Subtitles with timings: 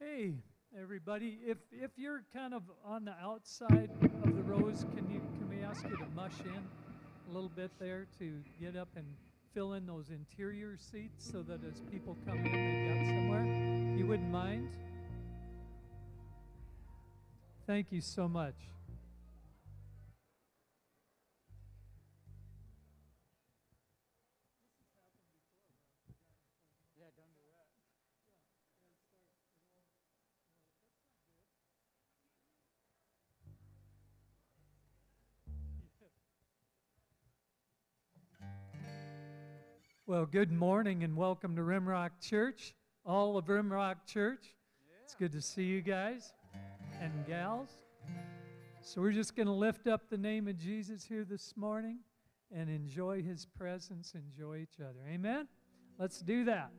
[0.00, 0.34] Hey,
[0.76, 1.38] everybody.
[1.46, 3.90] If if you're kind of on the outside
[4.24, 6.66] of the rows, can you can we ask you to mush in
[7.30, 9.06] a little bit there to get up and
[9.54, 13.96] fill in those interior seats so that as people come in, they've got somewhere.
[13.96, 14.68] You wouldn't mind?
[17.68, 18.56] Thank you so much.
[40.12, 42.74] Well, good morning and welcome to Rimrock Church,
[43.06, 44.44] all of Rimrock Church.
[45.02, 46.34] It's good to see you guys
[47.00, 47.70] and gals.
[48.82, 52.00] So, we're just going to lift up the name of Jesus here this morning
[52.54, 55.00] and enjoy his presence, enjoy each other.
[55.08, 55.48] Amen?
[55.98, 56.72] Let's do that.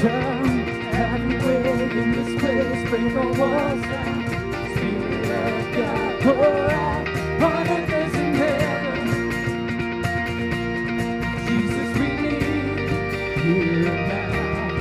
[0.00, 0.60] Come
[0.94, 4.24] everywhere in this place, break our walls down.
[4.72, 7.06] Spirit of God, pour out
[7.42, 9.04] on earth in heaven.
[11.46, 13.60] Jesus, we need you
[13.90, 14.72] now.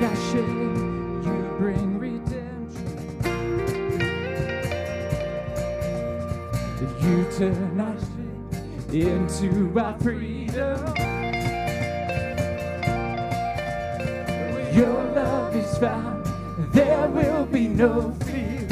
[0.00, 0.50] Passion,
[1.24, 2.88] you bring redemption.
[7.00, 7.96] You turn our
[8.92, 9.48] into
[9.80, 10.37] our freedom?
[15.78, 18.66] satisfied, there will be no fear.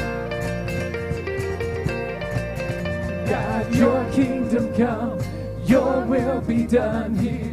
[3.26, 5.20] God, your kingdom come,
[5.64, 7.45] your will be done here.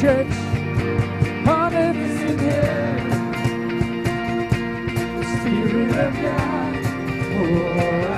[0.00, 0.26] Church.
[1.46, 3.32] On earth in heaven.
[5.16, 6.74] The Spirit of God.
[7.32, 8.15] Pour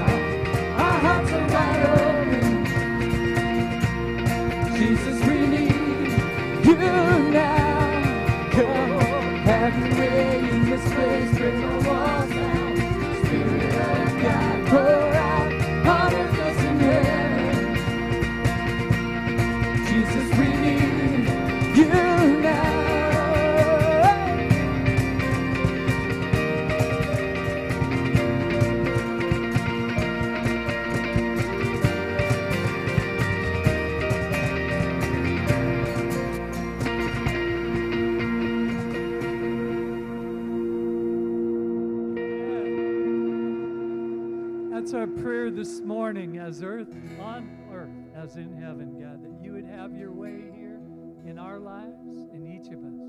[48.37, 50.81] in heaven, God, that you would have your way here
[51.27, 53.01] in our lives, in each of us.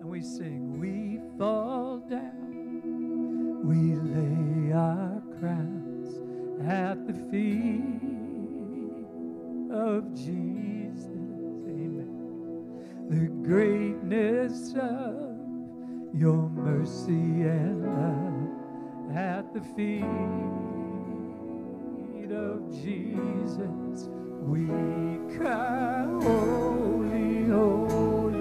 [0.00, 6.16] And we sing, We fall down, we lay our crowns
[6.66, 8.00] at the feet
[9.70, 11.06] of Jesus.
[11.68, 12.10] Amen.
[13.10, 15.36] The greatness of
[16.14, 20.04] your mercy and love at the feet
[22.32, 24.15] of Jesus.
[26.22, 28.36] Holy, Holy.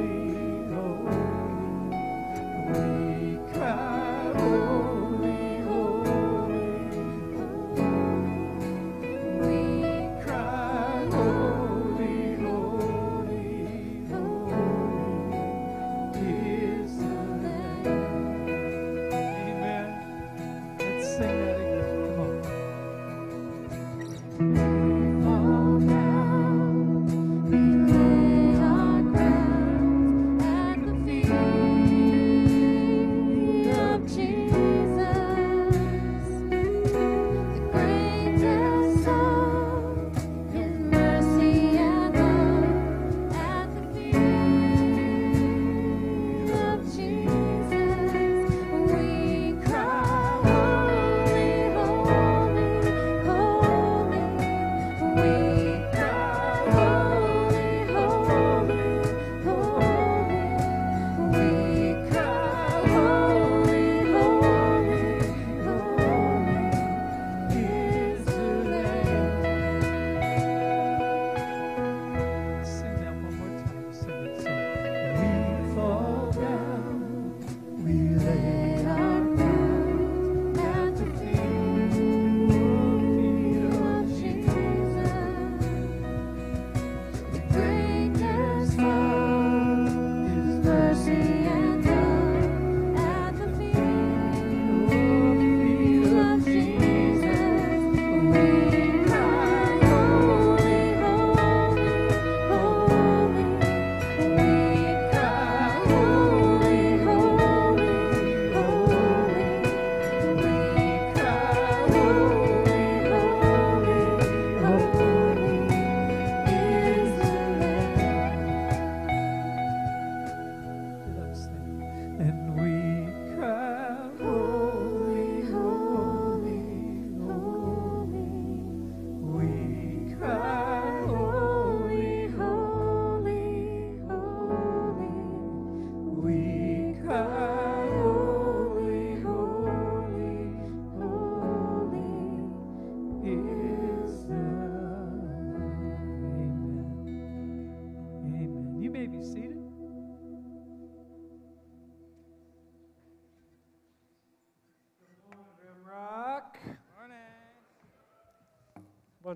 [2.70, 4.32] We cry,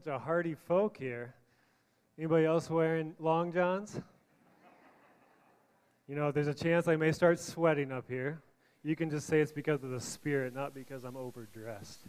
[0.05, 1.33] Bunch of hardy folk here.
[2.17, 3.99] Anybody else wearing long johns?
[6.07, 8.41] You know, there's a chance I may start sweating up here.
[8.81, 11.99] You can just say it's because of the spirit, not because I'm overdressed.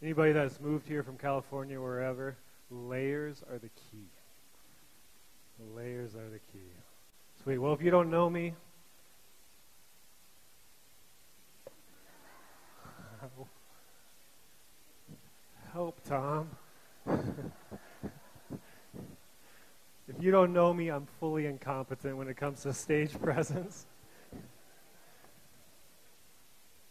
[0.00, 2.36] Anybody that's moved here from California or wherever,
[2.70, 4.06] layers are the key.
[5.74, 6.70] Layers are the key.
[7.42, 7.58] Sweet.
[7.58, 8.54] Well, if you don't know me,
[15.72, 16.48] help, Tom.
[20.08, 23.86] If you don't know me, I'm fully incompetent when it comes to stage presence.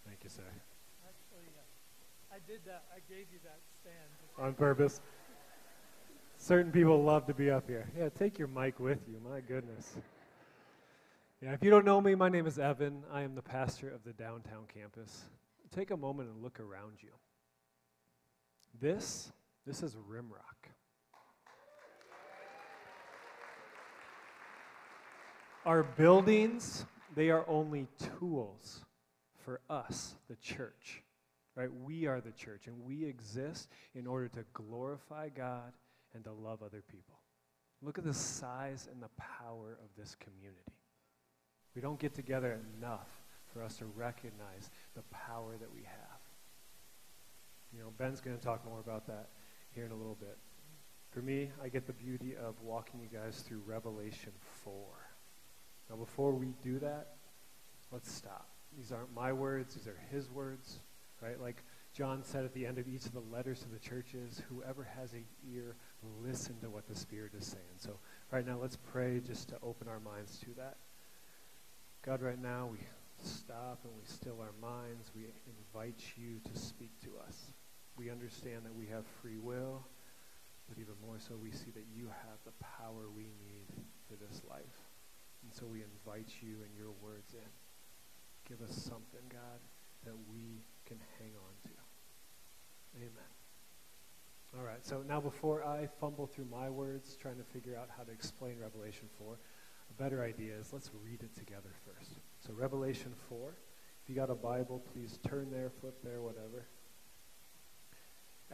[0.06, 0.44] Thank you, sir.
[1.08, 2.84] Actually, uh, I did that.
[2.94, 4.46] I gave you that stand.
[4.46, 5.02] On purpose.
[6.38, 7.90] Certain people love to be up here.
[7.98, 9.20] Yeah, take your mic with you.
[9.30, 9.98] My goodness.
[11.42, 13.04] Yeah, if you don't know me, my name is Evan.
[13.14, 15.24] I am the pastor of the downtown campus.
[15.74, 17.12] Take a moment and look around you.
[18.82, 19.32] This,
[19.66, 20.72] this is Rimrock.
[25.66, 26.86] Our buildings,
[27.16, 27.88] they are only
[28.20, 28.86] tools
[29.44, 31.04] for us, the church.
[31.56, 31.70] Right?
[31.84, 35.74] We are the church, and we exist in order to glorify God
[36.14, 37.20] and to love other people.
[37.82, 40.80] Look at the size and the power of this community.
[41.76, 43.10] We don't get together enough
[43.54, 46.20] for us to recognize the power that we have.
[47.74, 49.30] You know, Ben's going to talk more about that
[49.74, 50.38] here in a little bit.
[51.12, 54.32] For me, I get the beauty of walking you guys through Revelation
[54.64, 54.74] 4.
[55.90, 57.16] Now, before we do that,
[57.92, 58.48] let's stop.
[58.78, 60.80] These aren't my words, these are his words,
[61.22, 61.42] right?
[61.42, 64.88] Like John said at the end of each of the letters to the churches, whoever
[65.00, 65.76] has an ear,
[66.24, 67.64] listen to what the Spirit is saying.
[67.78, 67.98] So,
[68.32, 70.78] right now, let's pray just to open our minds to that.
[72.06, 72.78] God, right now, we
[73.24, 75.12] stop and we still our minds.
[75.16, 75.26] We
[75.74, 77.52] invite you to speak to us.
[78.00, 79.84] We understand that we have free will,
[80.70, 83.68] but even more so, we see that you have the power we need
[84.08, 84.88] for this life.
[85.44, 87.52] And so we invite you and your words in.
[88.48, 89.60] Give us something, God,
[90.06, 91.76] that we can hang on to.
[92.96, 93.30] Amen.
[94.58, 98.04] All right, so now before I fumble through my words trying to figure out how
[98.04, 99.38] to explain Revelation 4,
[99.90, 102.14] a better idea is let's read it together first.
[102.40, 103.58] So, Revelation 4.
[104.02, 106.66] If you got a Bible, please turn there, flip there, whatever.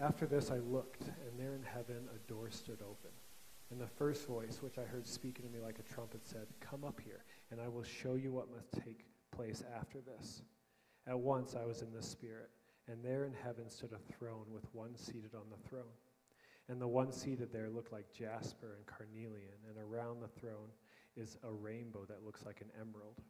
[0.02, 3.12] After this, I looked, and there in heaven a door stood open.
[3.72, 6.84] And the first voice, which I heard speaking to me like a trumpet, said, Come
[6.84, 10.42] up here, and I will show you what must take place after this.
[11.08, 12.50] At once I was in the Spirit,
[12.88, 15.96] and there in heaven stood a throne with one seated on the throne.
[16.68, 20.70] And the one seated there looked like jasper and carnelian, and around the throne
[21.16, 23.22] is a rainbow that looks like an emerald.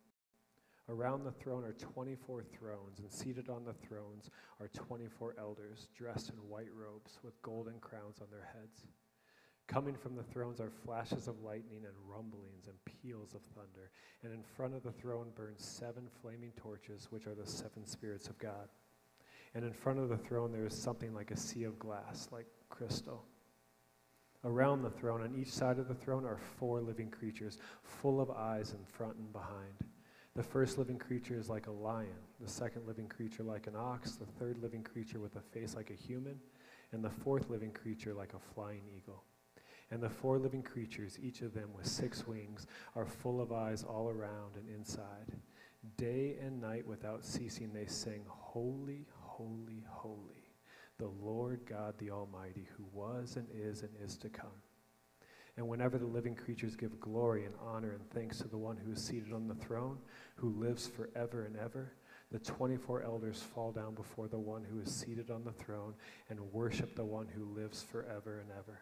[0.87, 6.29] Around the throne are 24 thrones, and seated on the thrones are 24 elders, dressed
[6.29, 8.85] in white robes with golden crowns on their heads.
[9.67, 13.89] Coming from the thrones are flashes of lightning and rumblings and peals of thunder.
[14.23, 18.27] And in front of the throne burn seven flaming torches, which are the seven spirits
[18.27, 18.69] of God.
[19.55, 22.45] And in front of the throne there is something like a sea of glass, like
[22.69, 23.25] crystal.
[24.43, 28.29] Around the throne, on each side of the throne, are four living creatures, full of
[28.29, 29.73] eyes in front and behind.
[30.35, 32.09] The first living creature is like a lion,
[32.41, 35.91] the second living creature like an ox, the third living creature with a face like
[35.91, 36.37] a human,
[36.91, 39.23] and the fourth living creature like a flying eagle.
[39.91, 42.67] And the four living creatures, each of them with six wings,
[42.97, 45.31] are full of eyes all around and inside.
[45.95, 50.51] Day and night without ceasing they sing, Holy, holy, holy,
[50.97, 54.64] the Lord God the Almighty, who was and is and is to come.
[55.57, 58.91] And whenever the living creatures give glory and honor and thanks to the one who
[58.91, 59.97] is seated on the throne,
[60.35, 61.93] who lives forever and ever,
[62.31, 65.93] the 24 elders fall down before the one who is seated on the throne
[66.29, 68.81] and worship the one who lives forever and ever.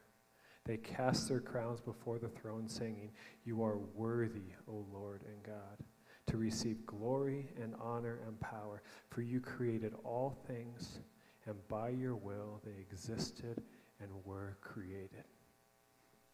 [0.65, 3.11] They cast their crowns before the throne, singing,
[3.43, 5.85] You are worthy, O Lord and God,
[6.27, 10.99] to receive glory and honor and power, for you created all things,
[11.45, 13.61] and by your will they existed
[13.99, 15.25] and were created.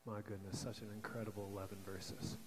[0.10, 2.38] My goodness, such an incredible 11 verses.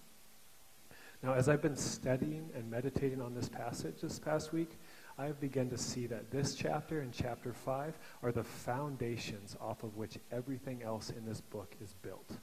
[1.23, 4.71] Now, as I've been studying and meditating on this passage this past week,
[5.17, 9.85] I have begun to see that this chapter and chapter 5 are the foundations off
[9.85, 12.39] of which everything else in this book is built.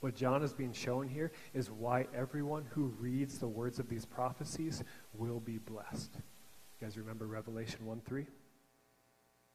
[0.00, 4.04] What John is being shown here is why everyone who reads the words of these
[4.04, 6.10] prophecies will be blessed.
[6.14, 8.26] You guys remember Revelation 1 3?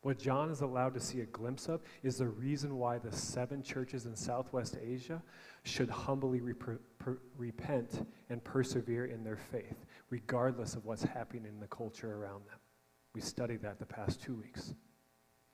[0.03, 3.63] What John is allowed to see a glimpse of is the reason why the seven
[3.63, 5.23] churches in Southwest Asia
[5.63, 11.57] should humbly rep- per- repent and persevere in their faith, regardless of what's happening in
[11.61, 12.59] the culture around them.
[13.15, 14.73] We studied that the past two weeks.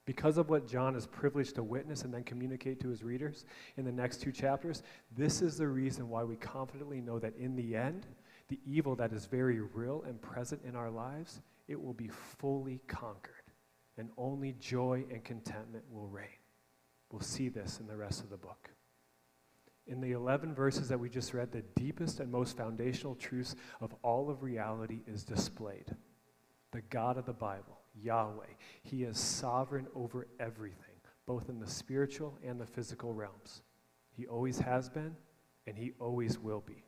[0.05, 3.45] Because of what John is privileged to witness and then communicate to his readers
[3.77, 4.81] in the next two chapters,
[5.15, 8.07] this is the reason why we confidently know that in the end,
[8.47, 12.81] the evil that is very real and present in our lives, it will be fully
[12.87, 13.38] conquered
[13.99, 16.27] and only joy and contentment will reign.
[17.11, 18.69] We'll see this in the rest of the book.
[19.87, 23.93] In the 11 verses that we just read, the deepest and most foundational truths of
[24.03, 25.95] all of reality is displayed.
[26.71, 32.37] The God of the Bible, Yahweh, He is sovereign over everything, both in the spiritual
[32.45, 33.63] and the physical realms.
[34.15, 35.15] He always has been,
[35.65, 36.85] and He always will be.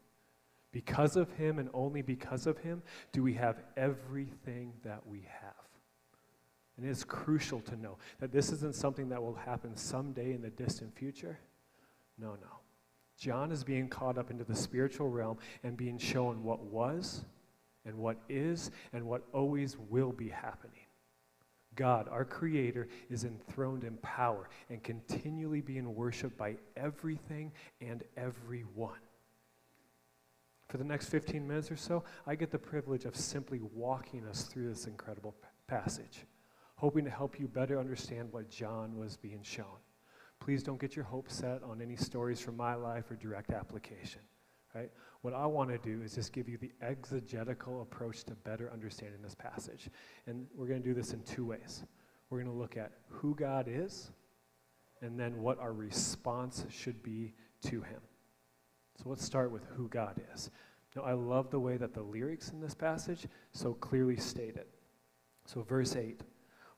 [0.71, 5.60] Because of Him and only because of Him do we have everything that we have.
[6.81, 10.41] And it is crucial to know that this isn't something that will happen someday in
[10.41, 11.37] the distant future.
[12.17, 12.59] No, no.
[13.19, 17.23] John is being caught up into the spiritual realm and being shown what was
[17.85, 20.87] and what is and what always will be happening.
[21.75, 28.97] God, our Creator, is enthroned in power and continually being worshiped by everything and everyone.
[30.67, 34.45] For the next 15 minutes or so, I get the privilege of simply walking us
[34.45, 35.35] through this incredible
[35.67, 36.25] passage,
[36.81, 39.77] hoping to help you better understand what John was being shown.
[40.39, 44.21] Please don't get your hopes set on any stories from my life or direct application.
[44.73, 44.89] Right?
[45.21, 49.21] What I want to do is just give you the exegetical approach to better understanding
[49.21, 49.89] this passage.
[50.25, 51.83] And we're going to do this in two ways.
[52.31, 54.09] We're going to look at who God is
[55.03, 58.01] and then what our response should be to him.
[59.03, 60.49] So let's start with who God is.
[60.95, 64.67] Now, I love the way that the lyrics in this passage so clearly state it.
[65.45, 66.21] So, verse 8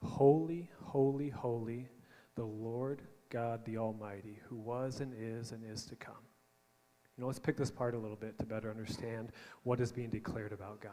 [0.03, 1.87] Holy, holy, holy,
[2.35, 6.15] the Lord God the Almighty, who was and is and is to come.
[7.17, 9.31] You know, let's pick this part a little bit to better understand
[9.63, 10.91] what is being declared about God.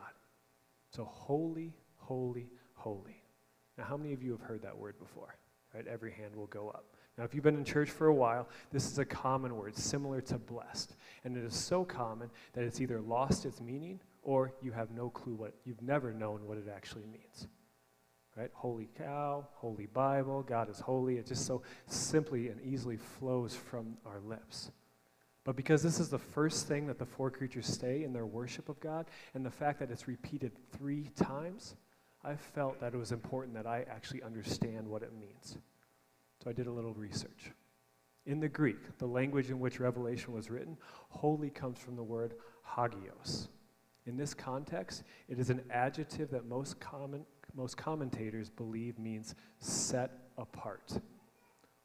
[0.91, 3.23] So, holy, holy, holy.
[3.79, 5.37] Now, how many of you have heard that word before?
[5.75, 5.87] Right?
[5.87, 6.85] Every hand will go up.
[7.17, 10.21] Now, if you've been in church for a while, this is a common word, similar
[10.23, 10.97] to blessed.
[11.25, 15.11] And it is so common that it's either lost its meaning or you have no
[15.11, 17.47] clue what, you've never known what it actually means.
[18.37, 18.51] Right?
[18.55, 21.17] Holy cow, holy Bible, God is holy.
[21.17, 24.71] It just so simply and easily flows from our lips.
[25.45, 28.69] But because this is the first thing that the four creatures say in their worship
[28.69, 31.77] of God, and the fact that it's repeated three times,
[32.23, 35.57] I felt that it was important that I actually understand what it means.
[36.43, 37.51] So I did a little research.
[38.27, 40.77] In the Greek, the language in which Revelation was written,
[41.09, 43.49] holy comes from the word hagios.
[44.07, 50.11] In this context, it is an adjective that most, common, most commentators believe means set
[50.39, 50.93] apart.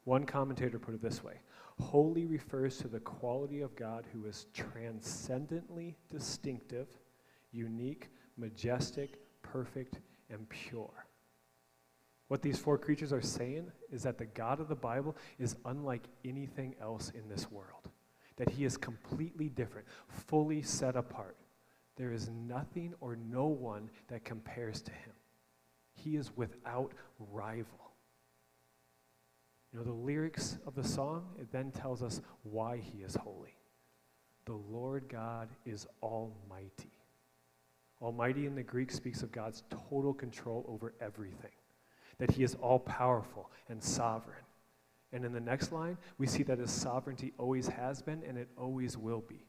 [0.04, 1.40] One commentator put it this way
[1.80, 6.88] Holy refers to the quality of God who is transcendently distinctive,
[7.52, 9.98] unique, majestic, perfect,
[10.30, 11.06] and pure.
[12.28, 16.04] What these four creatures are saying is that the God of the Bible is unlike
[16.24, 17.88] anything else in this world,
[18.36, 21.36] that he is completely different, fully set apart.
[21.96, 25.12] There is nothing or no one that compares to him.
[26.06, 27.90] He is without rival.
[29.72, 33.56] You know, the lyrics of the song, it then tells us why he is holy.
[34.44, 36.92] The Lord God is almighty.
[38.00, 41.50] Almighty in the Greek speaks of God's total control over everything,
[42.18, 44.44] that he is all powerful and sovereign.
[45.12, 48.48] And in the next line, we see that his sovereignty always has been and it
[48.56, 49.44] always will be.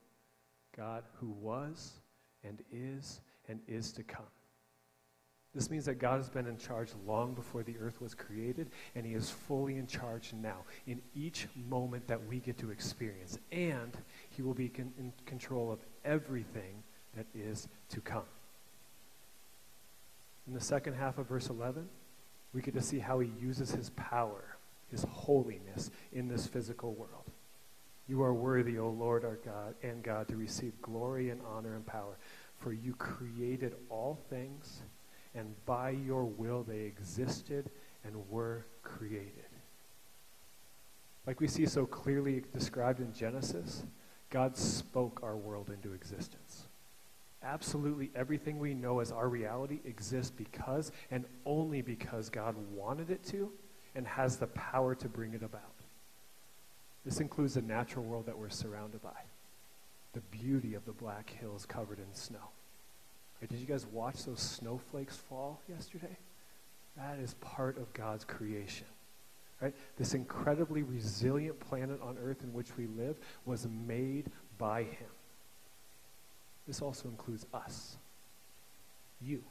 [0.76, 2.00] God who was
[2.44, 4.26] and is and is to come.
[5.58, 9.04] This means that God has been in charge long before the earth was created, and
[9.04, 13.40] He is fully in charge now in each moment that we get to experience.
[13.52, 13.98] And
[14.30, 16.84] He will be con- in control of everything
[17.16, 18.28] that is to come.
[20.48, 21.90] In the second half of verse 11,
[22.54, 24.58] we get to see how He uses His power,
[24.92, 27.32] His holiness in this physical world.
[28.08, 31.84] You are worthy, O Lord our God and God, to receive glory and honor and
[31.84, 32.20] power,
[32.60, 34.84] for you created all things
[35.38, 37.70] and by your will they existed
[38.04, 39.32] and were created.
[41.26, 43.84] Like we see so clearly described in Genesis,
[44.30, 46.68] God spoke our world into existence.
[47.44, 53.24] Absolutely everything we know as our reality exists because and only because God wanted it
[53.26, 53.52] to
[53.94, 55.62] and has the power to bring it about.
[57.06, 59.22] This includes the natural world that we're surrounded by,
[60.14, 62.50] the beauty of the Black Hills covered in snow
[63.42, 66.18] Did you guys watch those snowflakes fall yesterday?
[66.98, 68.88] That is part of God's creation.
[69.62, 69.74] Right?
[69.98, 74.26] This incredibly resilient planet on earth in which we live was made
[74.58, 75.10] by him.
[76.68, 77.98] This also includes us.
[79.22, 79.44] You.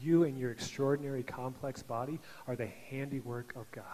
[0.00, 3.84] You and your extraordinary complex body are the handiwork of God.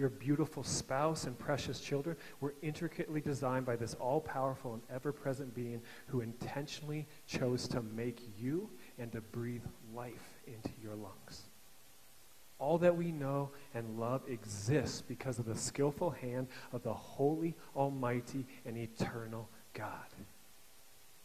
[0.00, 5.12] Your beautiful spouse and precious children were intricately designed by this all powerful and ever
[5.12, 9.60] present being who intentionally chose to make you and to breathe
[9.94, 11.42] life into your lungs.
[12.58, 17.54] All that we know and love exists because of the skillful hand of the holy,
[17.76, 20.08] almighty, and eternal God.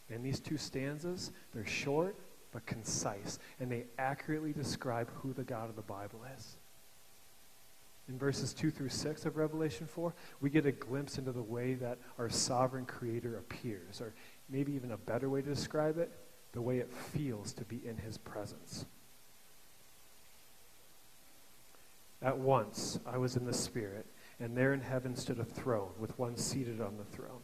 [0.09, 2.17] And these two stanzas, they're short
[2.51, 6.57] but concise, and they accurately describe who the God of the Bible is
[8.07, 11.73] in verses 2 through 6 of Revelation 4, we get a glimpse into the way
[11.75, 14.13] that our sovereign creator appears, or
[14.49, 16.11] maybe even a better way to describe it,
[16.53, 18.85] the way it feels to be in his presence.
[22.21, 24.05] At once I was in the Spirit,
[24.39, 27.41] And there in heaven stood a throne with one seated on the throne.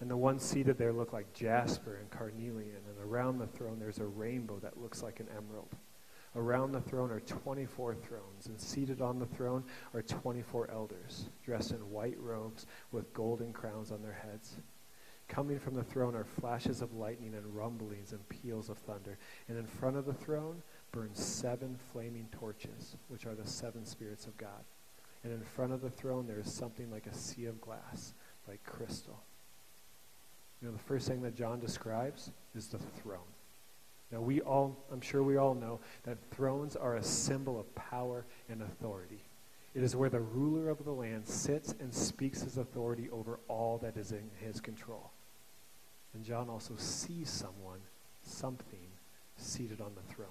[0.00, 2.76] And the one seated there looked like jasper and carnelian.
[2.88, 5.74] And around the throne there's a rainbow that looks like an emerald.
[6.36, 9.64] Around the throne are 24 thrones, and seated on the throne
[9.94, 14.58] are 24 elders, dressed in white robes with golden crowns on their heads.
[15.28, 19.18] Coming from the throne are flashes of lightning and rumblings and peals of thunder.
[19.48, 24.26] And in front of the throne burn seven flaming torches, which are the seven spirits
[24.26, 24.64] of God.
[25.24, 28.14] And in front of the throne there is something like a sea of glass,
[28.46, 29.22] like crystal.
[30.62, 33.20] You know, the first thing that John describes is the throne.
[34.10, 38.24] Now, we all, I'm sure we all know that thrones are a symbol of power
[38.48, 39.20] and authority.
[39.74, 43.78] It is where the ruler of the land sits and speaks his authority over all
[43.78, 45.10] that is in his control.
[46.14, 47.80] And John also sees someone,
[48.22, 48.88] something,
[49.36, 50.28] seated on the throne.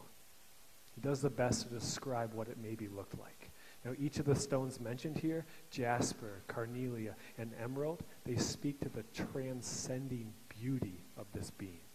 [0.95, 3.51] He does the best to describe what it maybe looked like.
[3.85, 9.03] Now, each of the stones mentioned here, jasper, carnelia, and emerald, they speak to the
[9.13, 11.86] transcending beauty of this being.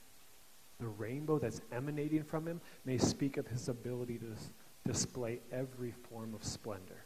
[0.80, 4.34] The rainbow that's emanating from him may speak of his ability to
[4.86, 7.04] display every form of splendor.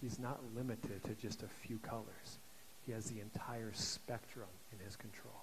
[0.00, 2.38] He's not limited to just a few colors.
[2.86, 5.42] He has the entire spectrum in his control.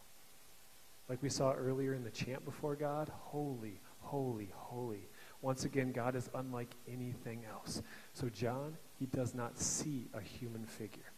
[1.08, 5.08] Like we saw earlier in the chant before God, holy, holy, holy.
[5.42, 7.84] Once again, God is unlike anything else.
[8.14, 11.12] So, John, he does not see a human figure,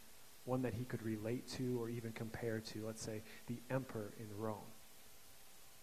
[0.44, 4.28] one that he could relate to or even compare to, let's say, the emperor in
[4.38, 4.58] Rome.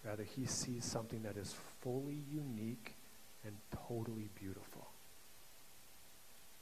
[0.05, 2.95] Rather, he sees something that is fully unique
[3.45, 3.55] and
[3.89, 4.89] totally beautiful.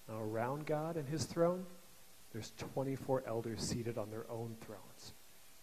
[0.09, 1.65] Now, around God and his throne,
[2.33, 5.13] there's 24 elders seated on their own thrones.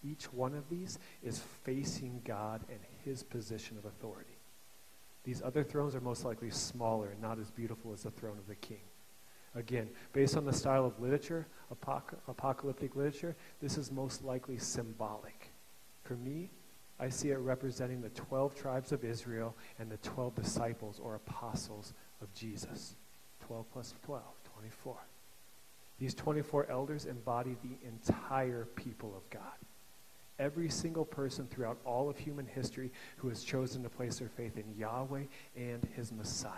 [0.04, 4.38] Each one of these is facing God and his position of authority.
[5.24, 8.48] These other thrones are most likely smaller and not as beautiful as the throne of
[8.48, 8.82] the king.
[9.56, 15.52] Again, based on the style of literature, apoc- apocalyptic literature, this is most likely symbolic.
[16.04, 16.50] For me,
[17.00, 21.94] I see it representing the 12 tribes of Israel and the 12 disciples or apostles
[22.22, 22.96] of Jesus.
[23.48, 24.22] 12 plus 12,
[24.54, 24.98] 24.
[26.00, 29.42] These 24 elders embody the entire people of God.
[30.38, 34.58] Every single person throughout all of human history who has chosen to place their faith
[34.58, 35.24] in Yahweh
[35.58, 36.52] and his Messiah.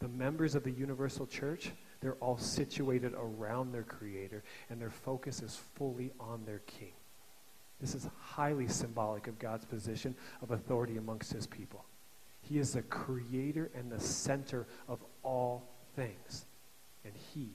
[0.00, 5.42] The members of the universal church, they're all situated around their Creator, and their focus
[5.42, 6.92] is fully on their King.
[7.80, 11.84] This is highly symbolic of God's position of authority amongst his people.
[12.42, 15.62] He is the creator and the center of all
[15.96, 16.46] things.
[17.04, 17.48] And he,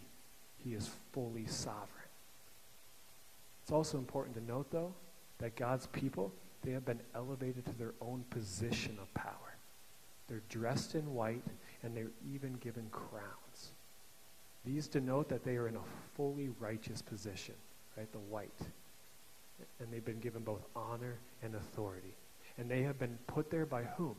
[0.63, 1.89] he is fully sovereign.
[3.63, 4.93] It's also important to note, though,
[5.39, 6.31] that God's people,
[6.63, 9.33] they have been elevated to their own position of power.
[10.27, 11.43] They're dressed in white,
[11.83, 13.71] and they're even given crowns.
[14.65, 17.53] These denote that they are in a fully righteous position,
[17.95, 18.11] right?
[18.11, 18.49] The white.
[19.79, 22.15] And they've been given both honor and authority.
[22.57, 24.15] And they have been put there by whom?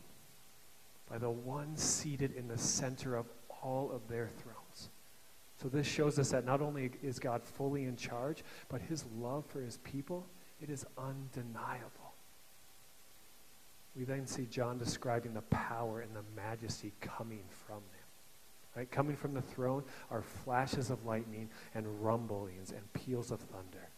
[1.10, 3.26] By the one seated in the center of
[3.62, 4.90] all of their thrones.
[5.62, 9.44] So this shows us that not only is God fully in charge, but his love
[9.46, 10.26] for his people,
[10.60, 12.12] it is undeniable.
[13.96, 18.06] We then see John describing the power and the majesty coming from them.
[18.76, 18.90] Right?
[18.90, 23.88] Coming from the throne are flashes of lightning and rumblings and peals of thunder.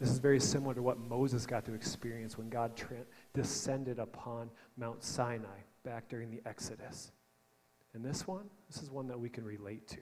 [0.00, 4.50] This is very similar to what Moses got to experience when God tra- descended upon
[4.78, 7.12] Mount Sinai back during the Exodus.
[7.92, 9.98] And this one, this is one that we can relate to.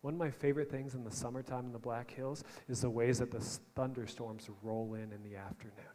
[0.00, 3.20] One of my favorite things in the summertime in the Black Hills is the ways
[3.20, 3.40] that the
[3.76, 5.94] thunderstorms roll in in the afternoon.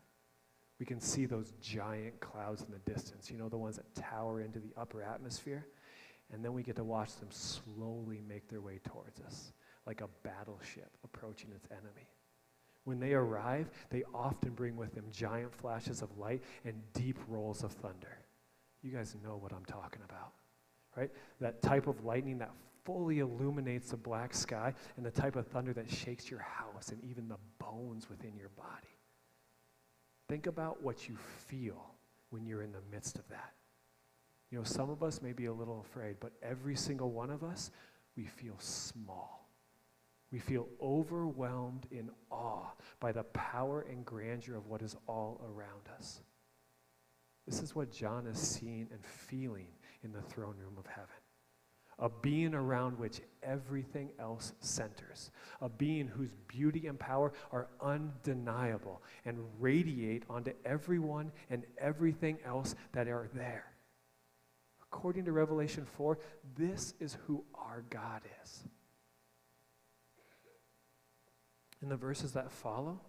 [0.79, 4.39] We can see those giant clouds in the distance, you know, the ones that tower
[4.39, 5.67] into the upper atmosphere.
[6.31, 9.51] And then we get to watch them slowly make their way towards us,
[9.85, 12.07] like a battleship approaching its enemy.
[12.89, 17.63] When they arrive, they often bring with them giant flashes of light and deep rolls
[17.63, 18.17] of thunder.
[18.81, 20.31] You guys know what I'm talking about,
[20.97, 21.11] right?
[21.39, 22.49] That type of lightning that
[22.83, 26.99] fully illuminates the black sky and the type of thunder that shakes your house and
[27.03, 28.97] even the bones within your body.
[30.27, 31.15] Think about what you
[31.47, 31.93] feel
[32.31, 33.53] when you're in the midst of that.
[34.49, 37.43] You know, some of us may be a little afraid, but every single one of
[37.43, 37.69] us,
[38.17, 39.38] we feel small.
[40.31, 42.67] We feel overwhelmed in awe
[42.99, 46.21] by the power and grandeur of what is all around us.
[47.47, 49.69] This is what John is seeing and feeling
[50.03, 51.09] in the throne room of heaven.
[51.97, 55.31] A being around which everything else centers.
[55.61, 62.75] A being whose beauty and power are undeniable and radiate onto everyone and everything else
[62.93, 63.65] that are there.
[64.83, 66.19] According to Revelation 4,
[66.55, 68.63] this is who our God is.
[71.81, 72.99] In the verses that follow,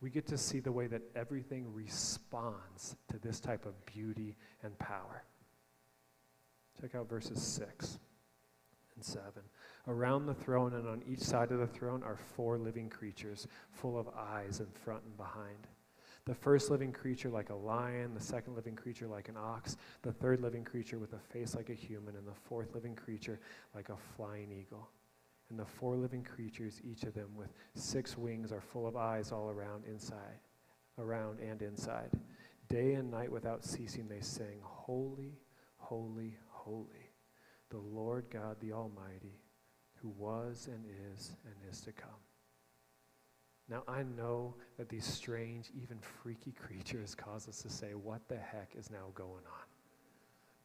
[0.00, 4.78] we get to see the way that everything responds to this type of beauty and
[4.78, 5.24] power.
[6.80, 7.98] Check out verses 6
[8.94, 9.24] and 7.
[9.88, 13.98] Around the throne and on each side of the throne are four living creatures, full
[13.98, 15.66] of eyes in front and behind.
[16.26, 20.12] The first living creature like a lion, the second living creature like an ox, the
[20.12, 23.38] third living creature with a face like a human, and the fourth living creature
[23.74, 24.88] like a flying eagle.
[25.50, 29.30] And the four living creatures, each of them with six wings, are full of eyes
[29.30, 30.40] all around inside,
[30.98, 32.10] around and inside.
[32.68, 35.38] Day and night without ceasing they sing, Holy,
[35.76, 37.12] holy, holy,
[37.70, 39.40] the Lord God the Almighty,
[39.94, 42.10] who was and is and is to come.
[43.68, 48.36] Now, I know that these strange, even freaky creatures cause us to say, What the
[48.38, 49.65] heck is now going on?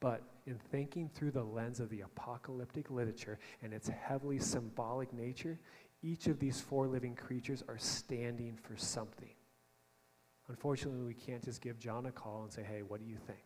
[0.02, 5.58] But in thinking through the lens of the apocalyptic literature and its heavily symbolic nature,
[6.02, 9.30] each of these four living creatures are standing for something.
[10.50, 13.46] Unfortunately, we can't just give John a call and say, Hey, what do you think?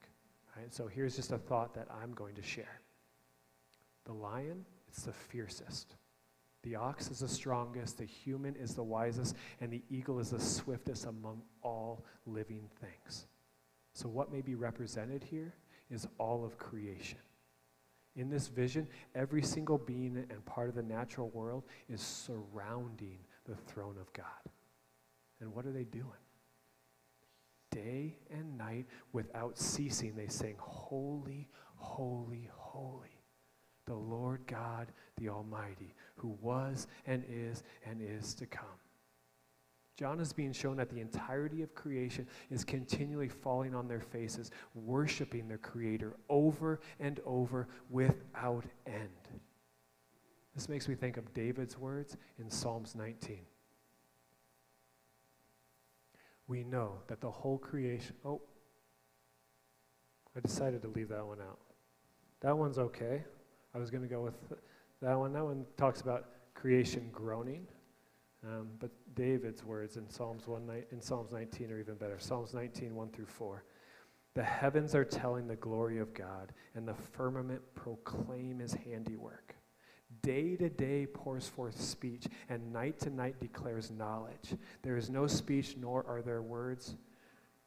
[0.58, 0.74] Right?
[0.74, 2.80] So here's just a thought that I'm going to share.
[4.06, 5.96] The lion, it's the fiercest.
[6.64, 10.40] The ox is the strongest, the human is the wisest, and the eagle is the
[10.40, 13.28] swiftest among all living things.
[13.94, 15.54] So, what may be represented here
[15.90, 17.20] is all of creation.
[18.16, 23.56] In this vision, every single being and part of the natural world is surrounding the
[23.56, 24.26] throne of God.
[25.42, 26.06] And what are they doing?
[27.72, 33.16] Day and night, without ceasing, they sing, Holy, holy, holy
[33.86, 38.66] the Lord God, the Almighty, who was and is and is to come.
[39.98, 44.52] John is being shown that the entirety of creation is continually falling on their faces,
[44.74, 49.10] worshiping their Creator over and over without end.
[50.54, 53.40] This makes me think of David's words in Psalms 19.
[56.48, 58.16] We know that the whole creation.
[58.24, 58.42] Oh,
[60.36, 61.60] I decided to leave that one out.
[62.42, 63.24] That one's okay.
[63.74, 64.36] I was going to go with
[65.02, 65.34] that one.
[65.34, 67.66] That one talks about creation groaning.
[68.46, 72.18] Um, but David's words in Psalms, 1, in Psalms 19 are even better.
[72.20, 73.64] Psalms 19, 1 through 4.
[74.36, 79.56] The heavens are telling the glory of God, and the firmament proclaim his handiwork.
[80.22, 84.56] Day to day pours forth speech, and night to night declares knowledge.
[84.84, 86.96] There is no speech, nor are there words,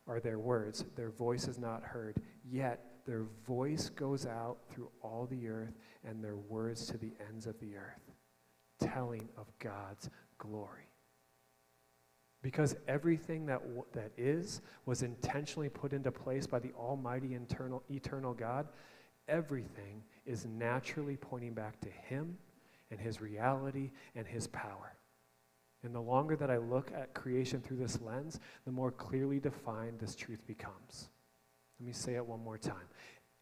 [0.06, 0.84] are there words.
[0.94, 2.16] Their voice is not heard.
[2.44, 7.46] Yet their voice goes out through all the earth, and their words to the ends
[7.46, 8.12] of the earth,
[8.78, 10.88] telling of God's glory.
[12.42, 17.82] Because everything that, w- that is was intentionally put into place by the Almighty internal,
[17.90, 18.68] eternal God,
[19.26, 22.38] everything is naturally pointing back to Him
[22.90, 24.94] and His reality and His power.
[25.82, 29.98] And the longer that I look at creation through this lens, the more clearly defined
[29.98, 31.08] this truth becomes.
[31.78, 32.88] Let me say it one more time.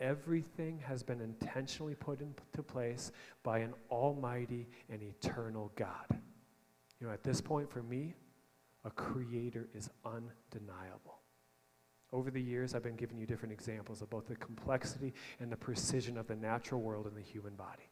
[0.00, 6.20] Everything has been intentionally put into place by an almighty and eternal God.
[7.00, 8.14] You know, at this point for me,
[8.84, 11.20] a creator is undeniable.
[12.12, 15.56] Over the years, I've been giving you different examples of both the complexity and the
[15.56, 17.90] precision of the natural world and the human body.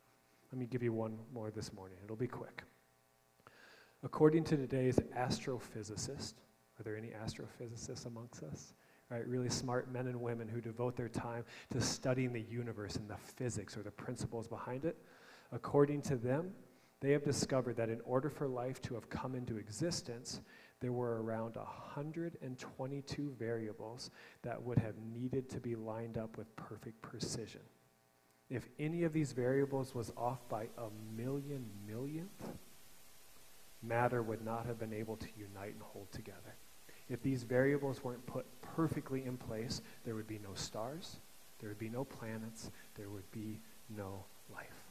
[0.52, 1.98] Let me give you one more this morning.
[2.04, 2.62] It'll be quick.
[4.04, 6.34] According to today's astrophysicist,
[6.78, 8.74] are there any astrophysicists amongst us?
[9.10, 13.08] Right, really smart men and women who devote their time to studying the universe and
[13.08, 14.96] the physics or the principles behind it.
[15.52, 16.52] According to them,
[17.04, 20.40] they have discovered that in order for life to have come into existence,
[20.80, 24.10] there were around 122 variables
[24.42, 27.60] that would have needed to be lined up with perfect precision.
[28.50, 32.52] If any of these variables was off by a million millionth,
[33.82, 36.56] matter would not have been able to unite and hold together.
[37.08, 41.16] If these variables weren't put perfectly in place, there would be no stars,
[41.58, 44.83] there would be no planets, there would be no life.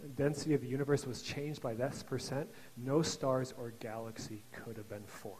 [0.08, 4.88] density of the universe was changed by this percent, no stars or galaxy could have
[4.88, 5.38] been formed.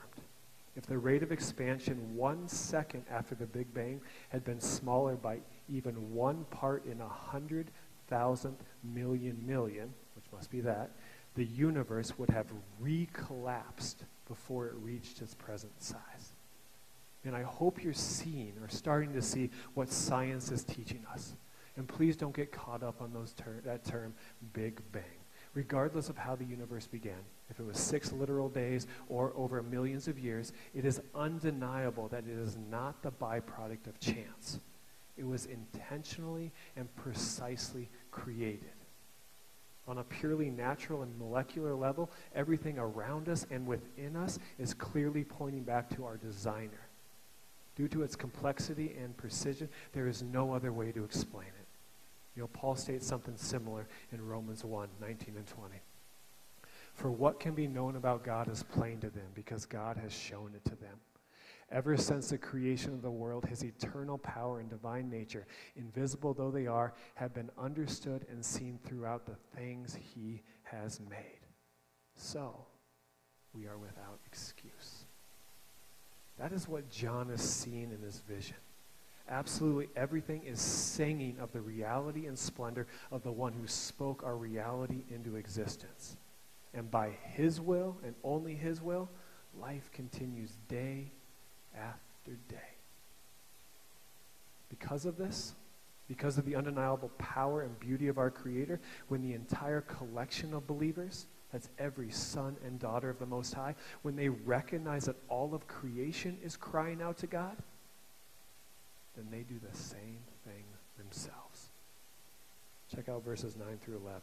[0.77, 5.39] If the rate of expansion one second after the Big Bang had been smaller by
[5.69, 7.71] even one part in a hundred
[8.09, 10.91] thousandth million million, which must be that,
[11.35, 12.47] the universe would have
[12.83, 13.97] recollapsed
[14.29, 16.33] before it reached its present size.
[17.25, 21.35] And I hope you're seeing or starting to see what science is teaching us.
[21.81, 24.12] And please don't get caught up on those ter- that term,
[24.53, 25.03] Big Bang.
[25.55, 30.07] Regardless of how the universe began, if it was six literal days or over millions
[30.07, 34.61] of years, it is undeniable that it is not the byproduct of chance.
[35.16, 38.68] It was intentionally and precisely created.
[39.89, 45.24] On a purely natural and molecular level, everything around us and within us is clearly
[45.24, 46.89] pointing back to our designer.
[47.74, 51.60] Due to its complexity and precision, there is no other way to explain it.
[52.35, 55.76] You know, Paul states something similar in Romans 1 19 and 20.
[56.95, 60.53] For what can be known about God is plain to them because God has shown
[60.55, 60.99] it to them.
[61.72, 66.51] Ever since the creation of the world, his eternal power and divine nature, invisible though
[66.51, 71.47] they are, have been understood and seen throughout the things he has made.
[72.16, 72.66] So,
[73.53, 75.05] we are without excuse.
[76.39, 78.57] That is what John is seeing in his vision.
[79.31, 84.37] Absolutely everything is singing of the reality and splendor of the one who spoke our
[84.37, 86.16] reality into existence.
[86.74, 89.09] And by his will, and only his will,
[89.59, 91.12] life continues day
[91.76, 92.57] after day.
[94.68, 95.55] Because of this,
[96.09, 100.66] because of the undeniable power and beauty of our Creator, when the entire collection of
[100.66, 105.55] believers, that's every son and daughter of the Most High, when they recognize that all
[105.55, 107.57] of creation is crying out to God,
[109.17, 110.65] then they do the same thing
[110.97, 111.71] themselves.
[112.95, 114.21] Check out verses 9 through 11.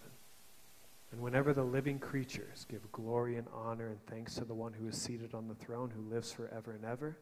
[1.12, 4.88] And whenever the living creatures give glory and honor and thanks to the one who
[4.88, 7.18] is seated on the throne, who lives forever and ever,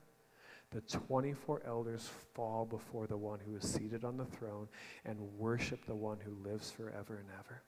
[0.72, 4.68] the 24 elders fall before the one who is seated on the throne
[5.06, 7.62] and worship the one who lives forever and ever.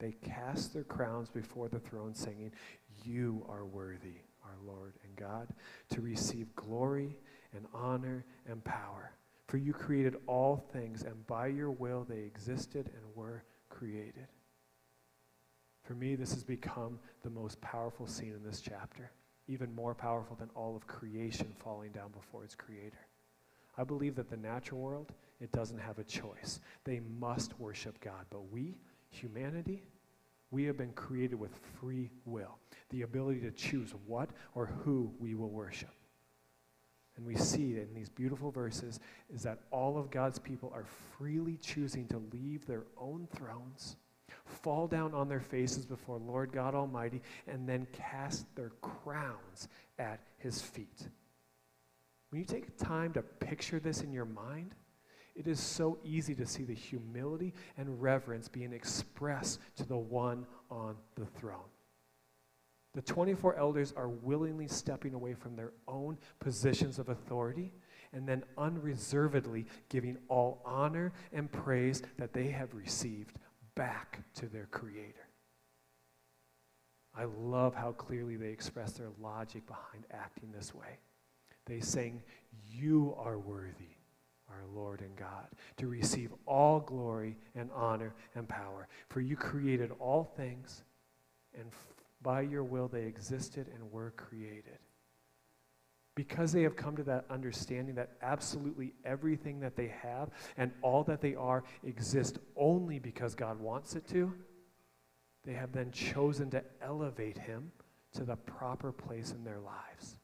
[0.00, 2.50] They cast their crowns before the throne, singing,
[3.04, 5.48] You are worthy, our Lord and God,
[5.90, 7.16] to receive glory
[7.54, 9.12] and honor and power.
[9.54, 14.26] For you created all things, and by your will they existed and were created.
[15.84, 19.12] For me, this has become the most powerful scene in this chapter,
[19.46, 22.98] even more powerful than all of creation falling down before its creator.
[23.78, 26.58] I believe that the natural world, it doesn't have a choice.
[26.82, 28.26] They must worship God.
[28.30, 28.74] But we,
[29.10, 29.84] humanity,
[30.50, 32.58] we have been created with free will,
[32.90, 35.90] the ability to choose what or who we will worship.
[37.16, 38.98] And we see in these beautiful verses
[39.32, 40.84] is that all of God's people are
[41.16, 43.96] freely choosing to leave their own thrones
[44.44, 50.20] fall down on their faces before Lord God Almighty, and then cast their crowns at
[50.38, 51.08] his feet.
[52.30, 54.74] When you take time to picture this in your mind,
[55.34, 60.46] it is so easy to see the humility and reverence being expressed to the one
[60.70, 61.58] on the throne.
[62.94, 67.72] The 24 elders are willingly stepping away from their own positions of authority
[68.12, 73.36] and then unreservedly giving all honor and praise that they have received
[73.74, 75.26] back to their Creator.
[77.16, 80.98] I love how clearly they express their logic behind acting this way.
[81.66, 82.22] They sing,
[82.70, 83.96] You are worthy,
[84.48, 85.46] our Lord and God,
[85.78, 88.88] to receive all glory and honor and power.
[89.08, 90.82] For you created all things,
[91.58, 91.70] and
[92.24, 94.78] by your will they existed and were created.
[96.16, 101.04] Because they have come to that understanding that absolutely everything that they have and all
[101.04, 104.32] that they are exist only because God wants it to,
[105.44, 107.70] they have then chosen to elevate him
[108.14, 110.18] to the proper place in their lives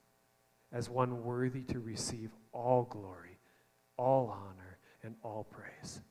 [0.73, 3.37] as one worthy to receive all glory,
[3.97, 6.01] all honor, and all praise.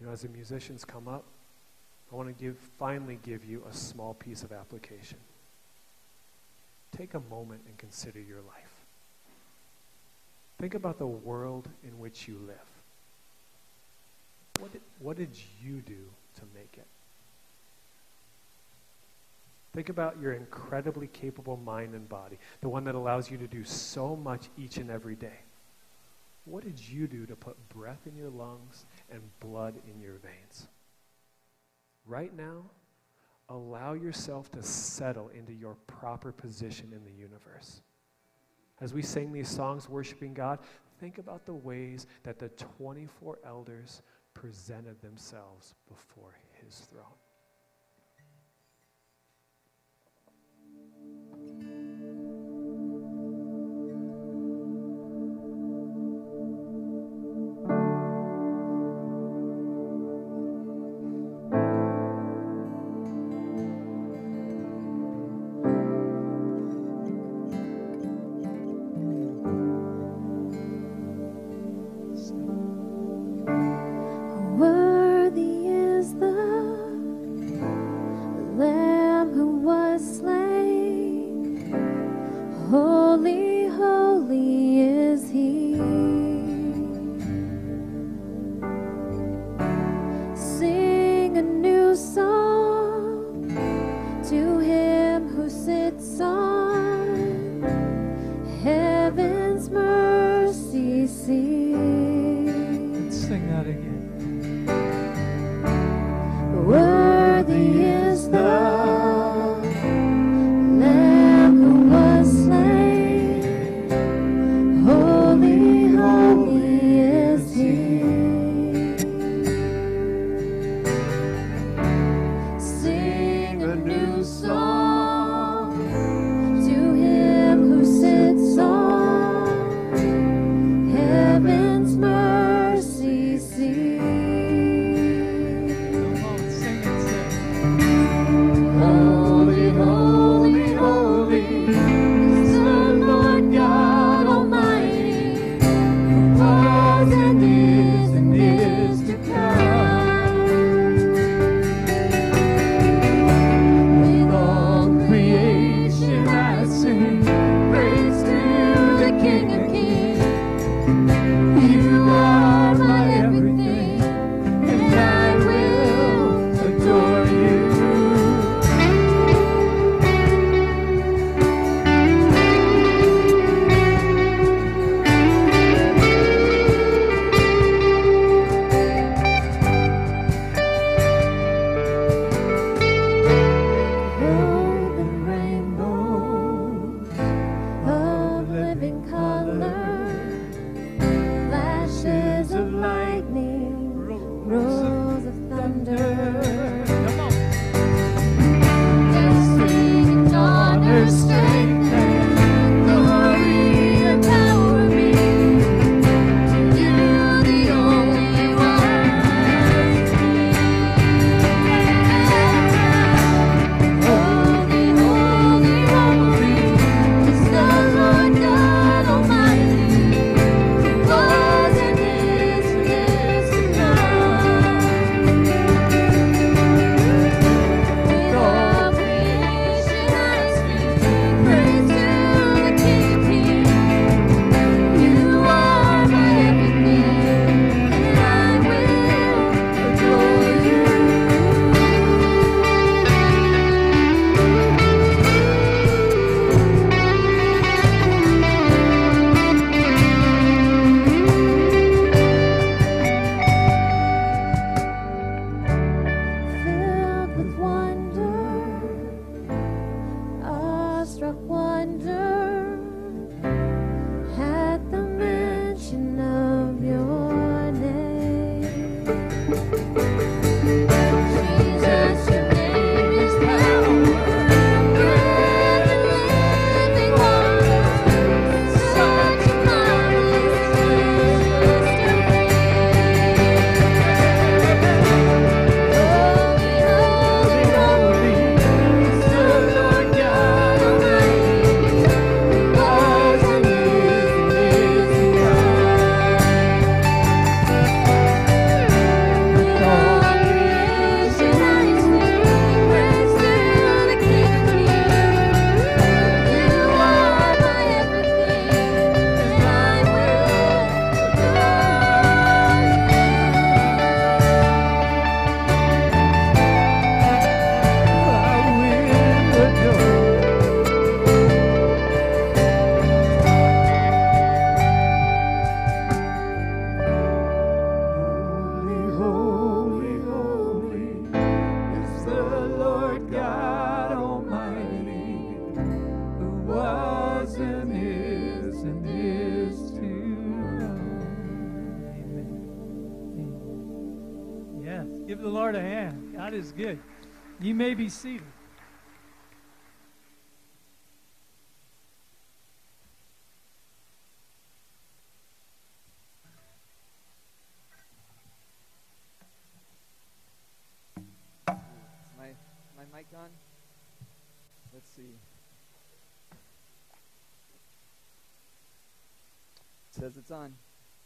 [0.00, 1.26] You know, as the musicians come up,
[2.10, 5.18] I want to give, finally give you a small piece of application.
[6.96, 8.78] Take a moment and consider your life.
[10.58, 12.56] Think about the world in which you live.
[14.58, 15.30] What did, what did
[15.62, 16.86] you do to make it?
[19.74, 23.64] Think about your incredibly capable mind and body, the one that allows you to do
[23.64, 25.40] so much each and every day.
[26.46, 30.66] What did you do to put breath in your lungs and blood in your veins?
[32.08, 32.64] Right now,
[33.50, 37.82] allow yourself to settle into your proper position in the universe.
[38.80, 40.58] As we sing these songs worshiping God,
[41.00, 44.00] think about the ways that the 24 elders
[44.32, 46.34] presented themselves before
[46.64, 47.17] his throne.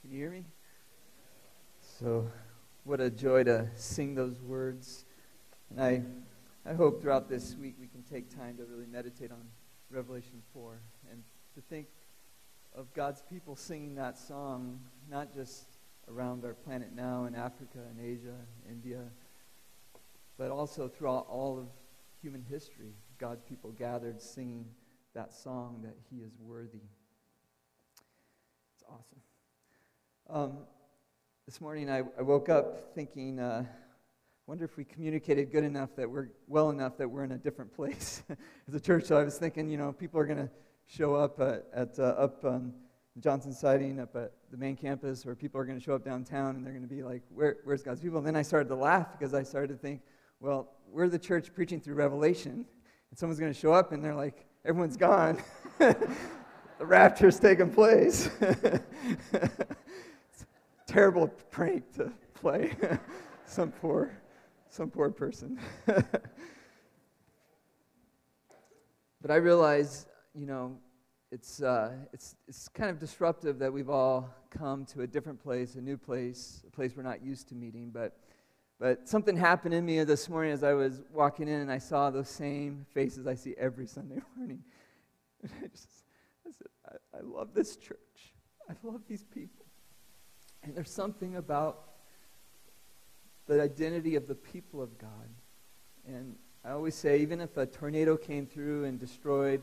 [0.03, 0.45] Can you hear me?
[2.01, 2.29] So,
[2.83, 5.05] what a joy to sing those words.
[5.71, 6.03] And I,
[6.69, 9.45] I hope throughout this week we can take time to really meditate on
[9.91, 11.23] Revelation 4 and
[11.55, 11.87] to think
[12.75, 15.67] of God's people singing that song, not just
[16.09, 18.35] around our planet now in Africa and Asia,
[18.69, 19.05] India,
[20.37, 21.69] but also throughout all of
[22.21, 22.95] human history.
[23.19, 24.67] God's people gathered singing
[25.15, 26.83] that song that He is worthy.
[28.75, 29.21] It's awesome.
[30.31, 30.59] Um,
[31.47, 33.65] this morning I, I woke up thinking, uh,
[34.47, 37.75] wonder if we communicated good enough that we're well enough that we're in a different
[37.75, 38.23] place
[38.69, 39.05] as a church.
[39.05, 40.51] So I was thinking, you know, people are going to
[40.87, 42.73] show up at, at uh, up on
[43.21, 46.57] Johnson Siding, up at the main campus, or people are going to show up downtown
[46.57, 48.77] and they're going to be like, Where, "Where's God's people?" And then I started to
[48.77, 50.01] laugh because I started to think,
[50.41, 52.65] well, we're the church preaching through Revelation,
[53.11, 55.43] and someone's going to show up and they're like, everyone's gone.
[55.79, 56.07] the
[56.81, 58.31] rapture's taking place.
[60.93, 62.73] terrible prank to play.
[63.47, 64.13] some poor,
[64.69, 65.59] some poor person.
[65.87, 66.21] but
[69.31, 70.77] I realize, you know,
[71.31, 75.77] it's, uh, it's, it's kind of disruptive that we've all come to a different place,
[75.77, 77.91] a new place, a place we're not used to meeting.
[77.91, 78.19] But
[78.79, 82.11] but something happened in me this morning as I was walking in, and I saw
[82.11, 84.59] those same faces I see every Sunday morning.
[85.41, 85.89] And I just,
[86.45, 86.67] I said,
[87.15, 88.35] I, I love this church.
[88.69, 89.62] I love these people.
[90.63, 91.83] And there's something about
[93.47, 95.29] the identity of the people of God.
[96.07, 99.63] And I always say, even if a tornado came through and destroyed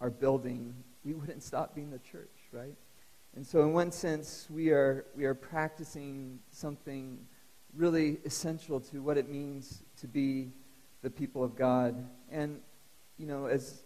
[0.00, 0.74] our building,
[1.04, 2.74] we wouldn't stop being the church, right?
[3.34, 7.18] And so, in one sense, we are, we are practicing something
[7.74, 10.50] really essential to what it means to be
[11.02, 12.08] the people of God.
[12.30, 12.60] And,
[13.16, 13.84] you know, as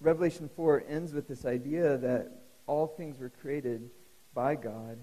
[0.00, 2.30] Revelation 4 ends with this idea that
[2.66, 3.90] all things were created
[4.32, 4.98] by God,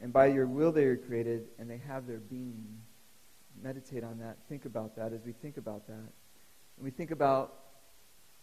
[0.00, 2.78] and by your will they are created, and they have their being.
[3.62, 4.36] Meditate on that.
[4.48, 5.94] Think about that as we think about that.
[5.94, 7.54] And we think about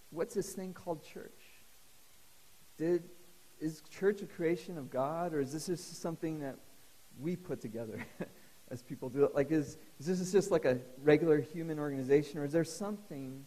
[0.10, 1.40] what's this thing called church?
[2.78, 3.04] Did,
[3.62, 6.58] is church a creation of God, or is this just something that
[7.20, 8.04] we put together?
[8.74, 9.36] as people do it?
[9.36, 13.46] Like, is, is this just like a regular human organization, or is there something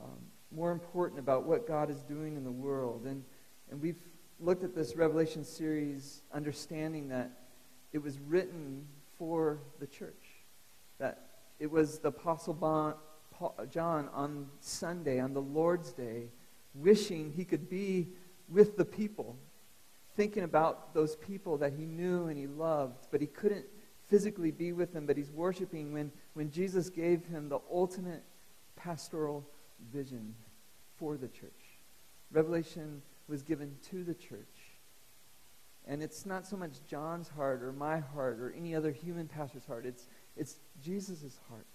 [0.00, 0.18] um,
[0.50, 3.04] more important about what God is doing in the world?
[3.04, 3.22] And,
[3.70, 4.02] and we've
[4.40, 7.30] looked at this Revelation series understanding that
[7.92, 8.86] it was written
[9.18, 10.44] for the church,
[10.98, 11.26] that
[11.58, 12.94] it was the Apostle bon,
[13.32, 16.28] Paul, John on Sunday, on the Lord's Day,
[16.74, 18.08] wishing he could be
[18.48, 19.36] with the people,
[20.16, 23.66] thinking about those people that he knew and he loved, but he couldn't
[24.08, 28.22] physically be with them, but he's worshiping when, when Jesus gave him the ultimate
[28.76, 29.44] pastoral
[29.92, 30.34] vision
[30.96, 31.50] for the church.
[32.30, 34.78] Revelation was given to the church.
[35.86, 39.64] And it's not so much John's heart or my heart or any other human pastor's
[39.64, 39.86] heart.
[39.86, 40.06] It's,
[40.36, 41.66] it's Jesus' heart,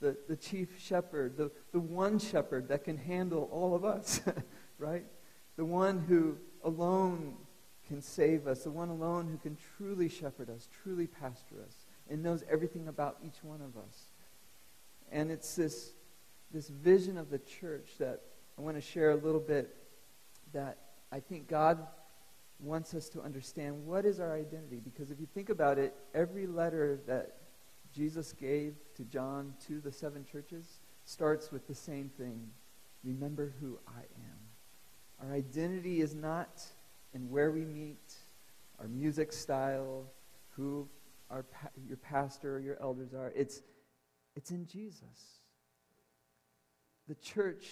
[0.00, 4.20] the, the chief shepherd, the, the one shepherd that can handle all of us,
[4.78, 5.04] right?
[5.56, 7.36] The one who alone
[7.86, 12.22] can save us, the one alone who can truly shepherd us, truly pastor us, and
[12.22, 14.06] knows everything about each one of us.
[15.10, 15.92] And it's this,
[16.52, 18.22] this vision of the church that
[18.58, 19.76] I want to share a little bit
[20.52, 20.78] that
[21.10, 21.86] I think God
[22.58, 24.80] wants us to understand what is our identity.
[24.82, 27.36] Because if you think about it, every letter that
[27.92, 32.48] Jesus gave to John to the seven churches starts with the same thing
[33.04, 35.26] remember who I am.
[35.28, 36.62] Our identity is not
[37.14, 38.14] in where we meet,
[38.78, 40.04] our music style,
[40.50, 40.88] who
[41.30, 41.44] our
[41.86, 43.32] your pastor or your elders are.
[43.34, 43.62] It's,
[44.36, 45.40] it's in Jesus.
[47.08, 47.66] The church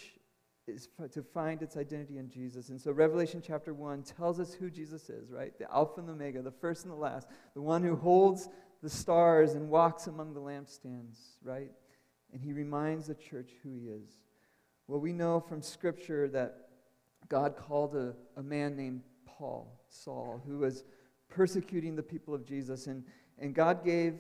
[0.66, 2.68] is to find its identity in Jesus.
[2.68, 5.56] And so Revelation chapter 1 tells us who Jesus is, right?
[5.58, 8.48] The Alpha and the Omega, the first and the last, the one who holds
[8.82, 11.70] the stars and walks among the lampstands, right?
[12.32, 14.08] And he reminds the church who he is.
[14.86, 16.68] Well, we know from Scripture that
[17.28, 20.84] God called a, a man named Paul, Saul, who was
[21.28, 22.86] persecuting the people of Jesus.
[22.86, 23.04] And,
[23.38, 24.18] and God gave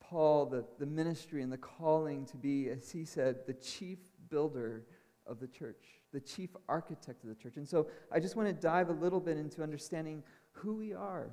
[0.00, 4.84] Paul the, the ministry and the calling to be, as he said, the chief builder
[5.28, 7.56] of the church, the chief architect of the church.
[7.56, 10.22] And so I just want to dive a little bit into understanding
[10.52, 11.30] who we are.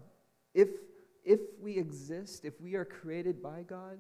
[0.54, 0.70] If,
[1.24, 3.98] if we exist, if we are created by God,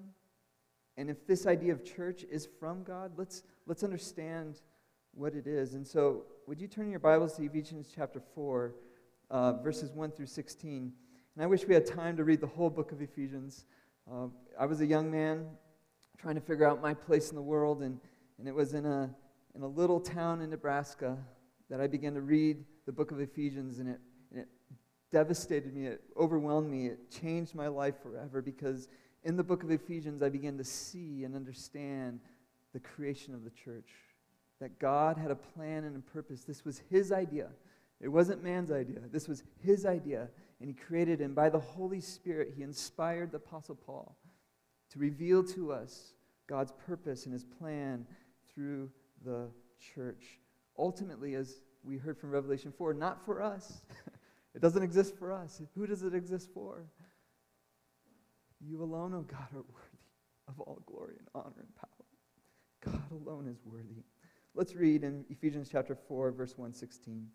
[0.97, 4.61] and if this idea of church is from God, let's, let's understand
[5.13, 5.73] what it is.
[5.73, 8.73] And so, would you turn your Bibles to Ephesians chapter 4?
[9.29, 10.91] uh, verses 1 through 16.
[11.35, 13.65] And I wish we had time to read the whole book of Ephesians.
[14.11, 14.27] Uh,
[14.59, 15.45] I was a young man
[16.17, 17.99] trying to figure out my place in the world, and,
[18.39, 19.09] and it was in a,
[19.55, 21.17] in a little town in Nebraska
[21.69, 23.99] that I began to read the book of Ephesians, and it,
[24.31, 24.47] and it
[25.11, 28.87] devastated me, it overwhelmed me, it changed my life forever because
[29.23, 32.19] in the book of Ephesians, I began to see and understand
[32.73, 33.89] the creation of the church.
[34.61, 36.43] That God had a plan and a purpose.
[36.43, 37.49] This was His idea.
[38.01, 38.99] It wasn't man's idea.
[39.11, 40.29] This was his idea.
[40.59, 44.15] And he created, and by the Holy Spirit, he inspired the Apostle Paul
[44.91, 46.13] to reveal to us
[46.47, 48.05] God's purpose and his plan
[48.53, 48.89] through
[49.25, 49.49] the
[49.93, 50.39] church.
[50.77, 53.81] Ultimately, as we heard from Revelation 4, not for us.
[54.55, 55.61] it doesn't exist for us.
[55.75, 56.85] Who does it exist for?
[58.61, 59.95] You alone, O God, are worthy
[60.47, 62.93] of all glory and honor and power.
[62.93, 64.03] God alone is worthy.
[64.53, 67.27] Let's read in Ephesians chapter 4, verse 116.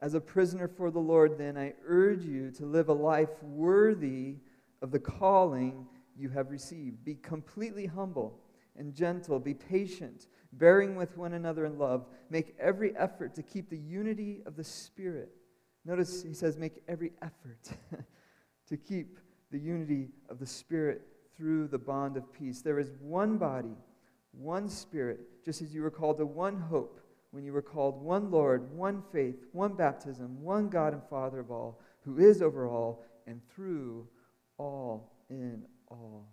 [0.00, 4.36] As a prisoner for the Lord, then, I urge you to live a life worthy
[4.82, 5.86] of the calling
[6.16, 7.04] you have received.
[7.04, 8.38] Be completely humble
[8.76, 9.38] and gentle.
[9.38, 10.26] Be patient,
[10.58, 12.06] bearing with one another in love.
[12.30, 15.30] Make every effort to keep the unity of the Spirit.
[15.84, 17.76] Notice he says, make every effort
[18.68, 19.18] to keep
[19.50, 21.02] the unity of the Spirit
[21.36, 22.62] through the bond of peace.
[22.62, 23.76] There is one body,
[24.32, 27.00] one Spirit, just as you were called to one hope
[27.34, 31.50] when you were called one Lord, one faith, one baptism, one God and Father of
[31.50, 34.06] all, who is over all and through
[34.56, 36.28] all in all.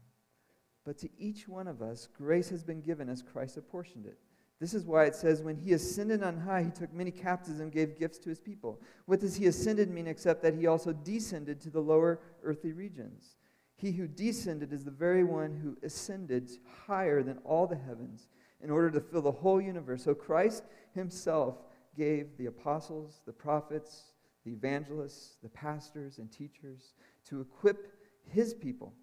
[0.91, 4.17] But to each one of us, grace has been given as Christ apportioned it.
[4.59, 7.71] This is why it says, when he ascended on high, he took many captives and
[7.71, 8.81] gave gifts to his people.
[9.05, 13.37] What does he ascended mean except that he also descended to the lower earthly regions?
[13.77, 16.51] He who descended is the very one who ascended
[16.85, 18.27] higher than all the heavens
[18.61, 20.03] in order to fill the whole universe.
[20.03, 21.55] So Christ himself
[21.95, 24.11] gave the apostles, the prophets,
[24.43, 26.95] the evangelists, the pastors, and teachers
[27.29, 27.93] to equip
[28.25, 28.93] his people,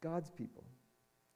[0.00, 0.62] God's people,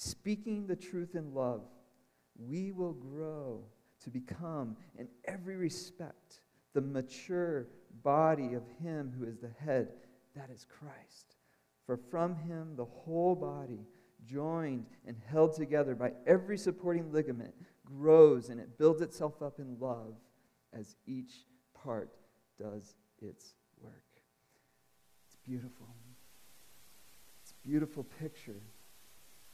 [0.00, 1.60] speaking the truth in love,
[2.38, 3.62] we will grow
[4.02, 6.40] to become, in every respect,
[6.72, 7.66] the mature
[8.02, 9.88] body of Him who is the head,
[10.34, 11.36] that is Christ.
[11.84, 13.86] For from Him the whole body,
[14.26, 19.76] joined and held together by every supporting ligament, grows and it builds itself up in
[19.78, 20.14] love
[20.72, 21.44] as each
[21.74, 22.16] part
[22.58, 23.92] does its work.
[25.26, 25.88] It's beautiful.
[27.42, 28.62] It's a beautiful picture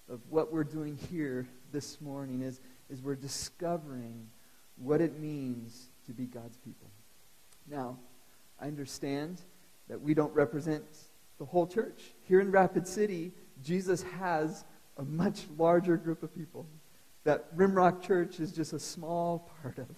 [0.09, 4.29] of what we're doing here this morning is, is we're discovering
[4.77, 6.91] what it means to be God's people.
[7.69, 7.99] Now,
[8.61, 9.41] I understand
[9.89, 10.85] that we don't represent
[11.39, 12.15] the whole church.
[12.23, 13.33] Here in Rapid City,
[13.63, 14.65] Jesus has
[14.97, 16.67] a much larger group of people
[17.25, 19.89] that Rimrock Church is just a small part of,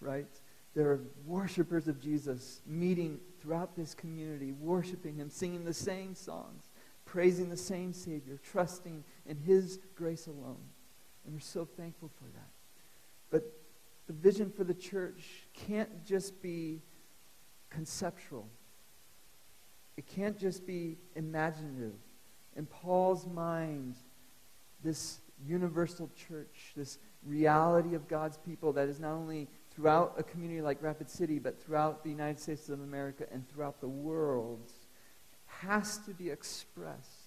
[0.00, 0.28] right?
[0.74, 6.67] There are worshipers of Jesus meeting throughout this community, worshiping Him, singing the same songs,
[7.12, 10.60] praising the same Savior, trusting in His grace alone.
[11.24, 12.50] And we're so thankful for that.
[13.30, 13.44] But
[14.06, 16.82] the vision for the church can't just be
[17.70, 18.48] conceptual,
[19.96, 21.94] it can't just be imaginative.
[22.56, 23.96] In Paul's mind,
[24.82, 30.60] this universal church, this reality of God's people that is not only throughout a community
[30.60, 34.72] like Rapid City, but throughout the United States of America and throughout the world,
[35.60, 37.18] has to be expressed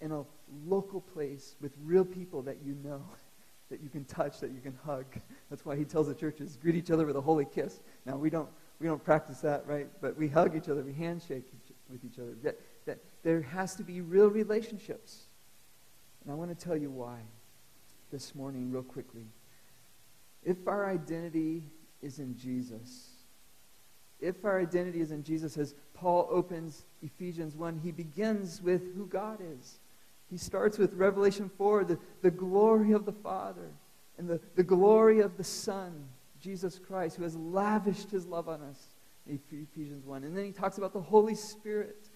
[0.00, 0.24] in a
[0.66, 3.02] local place with real people that you know
[3.70, 5.06] that you can touch, that you can hug.
[5.48, 7.80] That's why he tells the churches, greet each other with a holy kiss.
[8.04, 8.48] Now, we don't,
[8.80, 9.88] we don't practice that, right?
[10.02, 12.34] But we hug each other, we handshake each, with each other.
[12.42, 15.22] That, that there has to be real relationships.
[16.22, 17.20] And I want to tell you why
[18.10, 19.24] this morning, real quickly.
[20.44, 21.62] If our identity
[22.02, 23.11] is in Jesus,
[24.22, 29.06] if our identity is in Jesus, as Paul opens Ephesians 1, he begins with who
[29.06, 29.78] God is.
[30.30, 33.70] He starts with Revelation 4, the, the glory of the Father
[34.18, 36.06] and the, the glory of the Son,
[36.40, 38.94] Jesus Christ, who has lavished his love on us
[39.26, 40.24] Ephesians 1.
[40.24, 42.08] And then he talks about the Holy Spirit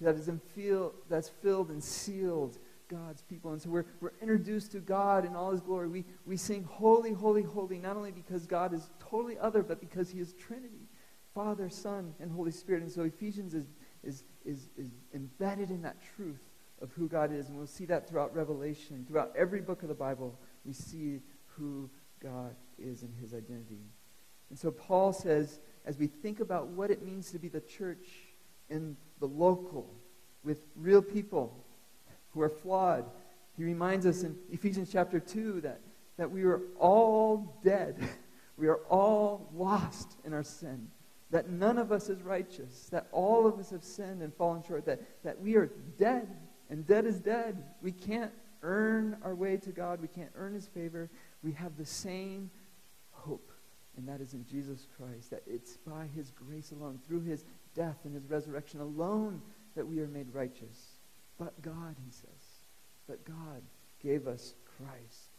[0.00, 3.52] that is in feel, that's filled and sealed God's people.
[3.52, 5.88] And so we're, we're introduced to God in all his glory.
[5.88, 10.10] We, we sing holy, holy, holy, not only because God is totally other, but because
[10.10, 10.88] he is Trinity,
[11.34, 12.82] Father, Son, and Holy Spirit.
[12.82, 13.66] And so Ephesians is,
[14.02, 16.40] is, is, is embedded in that truth
[16.82, 17.48] of who God is.
[17.48, 19.04] And we'll see that throughout Revelation.
[19.08, 21.20] Throughout every book of the Bible, we see
[21.56, 21.88] who
[22.22, 23.84] God is and his identity.
[24.48, 28.06] And so Paul says, as we think about what it means to be the church
[28.68, 29.94] in the local,
[30.42, 31.64] with real people
[32.30, 33.04] who are flawed,
[33.56, 35.80] he reminds us in Ephesians chapter 2 that,
[36.16, 37.96] that we are all dead.
[38.56, 40.88] We are all lost in our sin.
[41.30, 42.88] That none of us is righteous.
[42.90, 44.84] That all of us have sinned and fallen short.
[44.86, 46.28] That, that we are dead
[46.70, 47.62] and dead is dead.
[47.82, 50.00] We can't earn our way to God.
[50.00, 51.10] We can't earn his favor.
[51.42, 52.50] We have the same
[53.12, 53.50] hope,
[53.96, 55.30] and that is in Jesus Christ.
[55.30, 59.40] That it's by his grace alone, through his death and his resurrection alone,
[59.76, 60.98] that we are made righteous.
[61.38, 62.60] But God, he says,
[63.08, 63.62] but God
[64.02, 65.30] gave us Christ.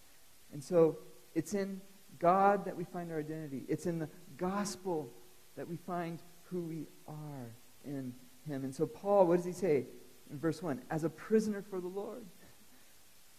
[0.52, 0.98] And so
[1.36, 1.80] it's in
[2.20, 3.64] God that we find our identity.
[3.68, 5.14] It's in the gospel
[5.56, 8.14] that we find who we are in
[8.48, 8.64] him.
[8.64, 9.86] And so Paul, what does he say
[10.30, 10.82] in verse 1?
[10.90, 12.26] As a prisoner for the Lord.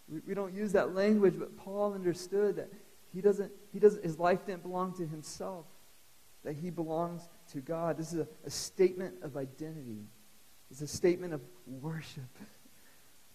[0.07, 2.69] We, we don't use that language, but Paul understood that
[3.13, 5.65] he doesn't, he doesn't, his life didn't belong to himself,
[6.43, 7.97] that he belongs to God.
[7.97, 10.07] This is a, a statement of identity.
[10.71, 12.23] It's a statement of worship.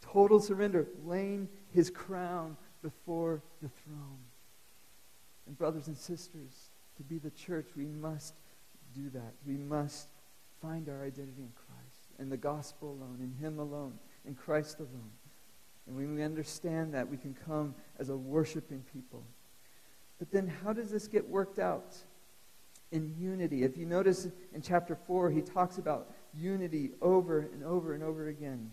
[0.01, 4.18] Total surrender, laying his crown before the throne.
[5.47, 8.35] And brothers and sisters, to be the church, we must
[8.95, 9.34] do that.
[9.47, 10.09] We must
[10.61, 15.11] find our identity in Christ, in the gospel alone, in him alone, in Christ alone.
[15.86, 19.24] And when we understand that, we can come as a worshiping people.
[20.18, 21.97] But then how does this get worked out?
[22.91, 23.64] In unity.
[23.64, 28.28] If you notice in chapter 4, he talks about unity over and over and over
[28.28, 28.70] again.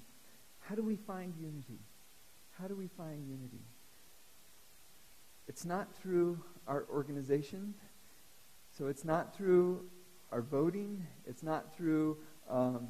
[0.59, 1.80] How do we find unity?
[2.57, 3.63] How do we find unity?
[5.47, 7.74] It's not through our organization.
[8.78, 9.86] So it's not through
[10.36, 11.07] our voting.
[11.25, 12.17] It's not through
[12.49, 12.89] um,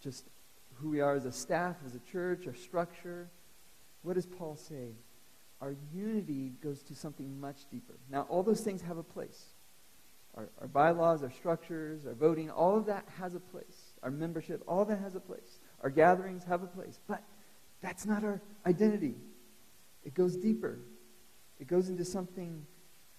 [0.00, 0.24] just
[0.76, 3.28] who we are as a staff, as a church, our structure.
[4.00, 4.94] What does Paul say?
[5.60, 7.98] Our unity goes to something much deeper.
[8.10, 9.44] Now, all those things have a place.
[10.36, 13.92] Our, our bylaws, our structures, our voting, all of that has a place.
[14.02, 15.60] Our membership, all that has a place.
[15.82, 16.98] Our gatherings have a place.
[17.06, 17.22] But
[17.82, 19.16] that's not our identity.
[20.02, 20.78] It goes deeper.
[21.60, 22.64] It goes into something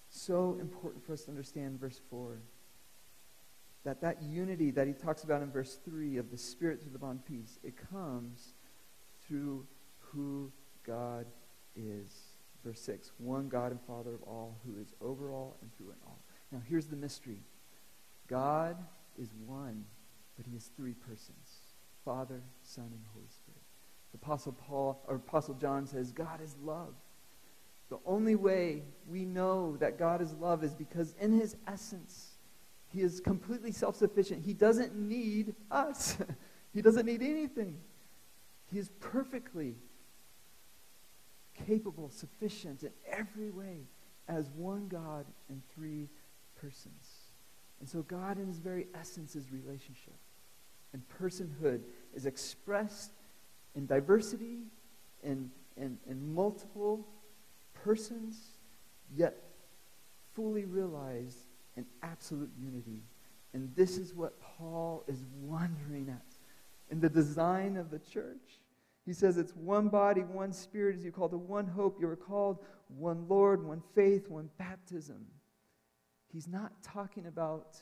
[0.10, 2.40] so important for us to understand verse 4
[3.88, 7.00] that that unity that he talks about in verse 3 of the spirit through the
[7.00, 8.54] bond peace it comes
[9.26, 9.66] through
[10.00, 10.52] who
[10.86, 11.26] god
[11.74, 12.12] is.
[12.66, 15.98] Verse 6 one god and father of all who is over all and through it
[16.06, 16.20] all.
[16.52, 17.40] Now here's the mystery.
[18.28, 18.76] God
[19.18, 19.86] is one
[20.36, 21.48] but he is three persons
[22.04, 23.62] father son and holy spirit.
[24.12, 26.94] The apostle paul or apostle john says god is love.
[27.90, 32.37] The only way we know that God is love is because in his essence,
[32.98, 34.44] he is completely self sufficient.
[34.44, 36.18] He doesn't need us,
[36.74, 37.78] he doesn't need anything.
[38.72, 39.76] He is perfectly
[41.68, 43.82] capable, sufficient in every way
[44.28, 46.10] as one God in three
[46.60, 47.22] persons.
[47.80, 50.16] And so, God, in his very essence, is relationship.
[50.92, 51.82] And personhood
[52.16, 53.12] is expressed
[53.76, 54.58] in diversity,
[55.24, 57.08] in, in, in multiple
[57.76, 58.58] persons,
[59.16, 59.36] yet
[60.34, 61.47] fully realized
[61.78, 63.04] in absolute unity.
[63.54, 66.26] And this is what Paul is wondering at
[66.92, 68.60] in the design of the church.
[69.06, 71.98] He says it's one body, one spirit, as you call it, one hope.
[72.02, 72.60] You are called
[72.90, 75.26] one Lord, one faith, one baptism.
[76.34, 77.78] He's not talking about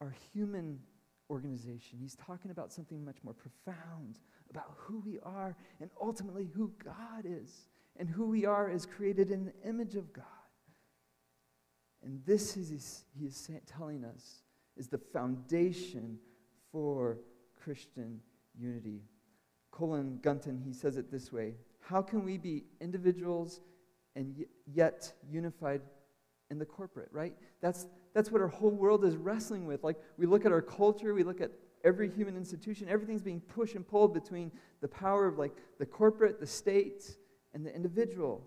[0.00, 0.80] our human
[1.30, 1.98] organization.
[2.00, 4.18] He's talking about something much more profound
[4.50, 7.68] about who we are and ultimately who God is
[7.98, 10.24] and who we are as created in the image of God.
[12.04, 14.42] And this is, he is telling us,
[14.76, 16.18] is the foundation
[16.70, 17.18] for
[17.62, 18.20] Christian
[18.56, 19.02] unity.
[19.70, 23.60] Colin Gunton, he says it this way How can we be individuals
[24.16, 25.80] and yet unified
[26.50, 27.34] in the corporate, right?
[27.60, 29.84] That's, that's what our whole world is wrestling with.
[29.84, 31.52] Like, we look at our culture, we look at
[31.84, 36.40] every human institution, everything's being pushed and pulled between the power of like the corporate,
[36.40, 37.16] the state,
[37.54, 38.44] and the individual.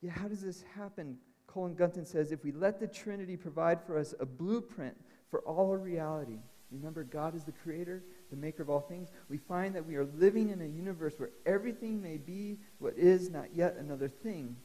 [0.00, 1.16] Yeah, how does this happen?
[1.52, 4.96] Colin Gunton says if we let the Trinity provide for us a blueprint
[5.30, 6.38] for all reality,
[6.70, 10.06] remember God is the creator, the maker of all things, we find that we are
[10.16, 14.56] living in a universe where everything may be what is not yet another thing,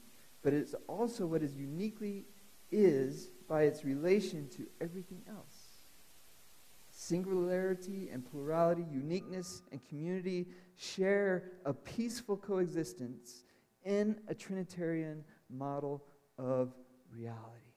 [0.42, 2.24] but it's also what is uniquely
[2.70, 5.82] is by its relation to everything else.
[6.90, 13.44] Singularity and plurality, uniqueness and community share a peaceful coexistence
[13.84, 16.02] in a Trinitarian model
[16.38, 16.72] of
[17.10, 17.74] reality.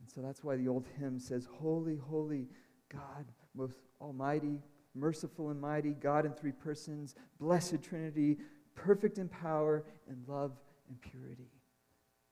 [0.00, 2.48] And so that's why the old hymn says, Holy, holy
[2.90, 4.60] God, most almighty,
[4.94, 8.38] merciful and mighty, God in three persons, blessed Trinity,
[8.74, 10.52] perfect in power and love
[10.88, 11.50] and purity.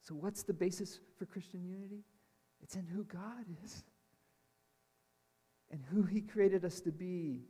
[0.02, 2.04] So, what's the basis for Christian unity?
[2.62, 3.84] It's in who God is
[5.70, 7.42] and who He created us to be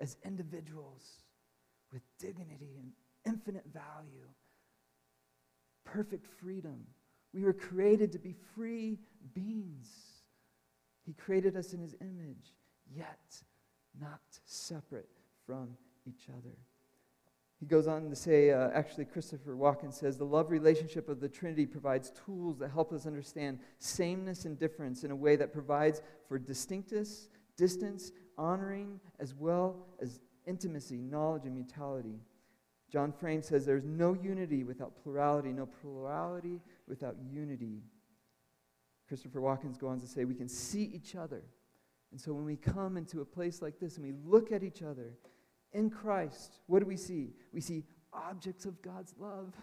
[0.00, 1.22] as individuals
[1.92, 2.92] with dignity and
[3.26, 4.28] infinite value
[5.86, 6.84] perfect freedom.
[7.32, 8.98] We were created to be free
[9.34, 9.88] beings.
[11.04, 12.54] He created us in His image,
[12.94, 13.42] yet
[14.00, 15.08] not separate
[15.46, 16.56] from each other.
[17.58, 21.28] He goes on to say, uh, actually, Christopher Watkins says, the love relationship of the
[21.28, 26.02] Trinity provides tools that help us understand sameness and difference in a way that provides
[26.28, 32.20] for distinctness, distance, honoring, as well as intimacy, knowledge, and mutuality.
[32.92, 37.82] John Frame says, there's no unity without plurality, no plurality without unity.
[39.08, 41.42] Christopher Watkins goes on to say, we can see each other.
[42.12, 44.82] And so when we come into a place like this and we look at each
[44.82, 45.14] other
[45.72, 47.34] in Christ, what do we see?
[47.52, 49.54] We see objects of God's love.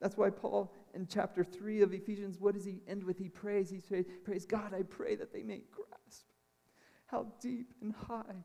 [0.00, 3.18] That's why Paul, in chapter 3 of Ephesians, what does he end with?
[3.18, 6.26] He prays, he says, prays, God, I pray that they may grasp
[7.06, 8.44] how deep and high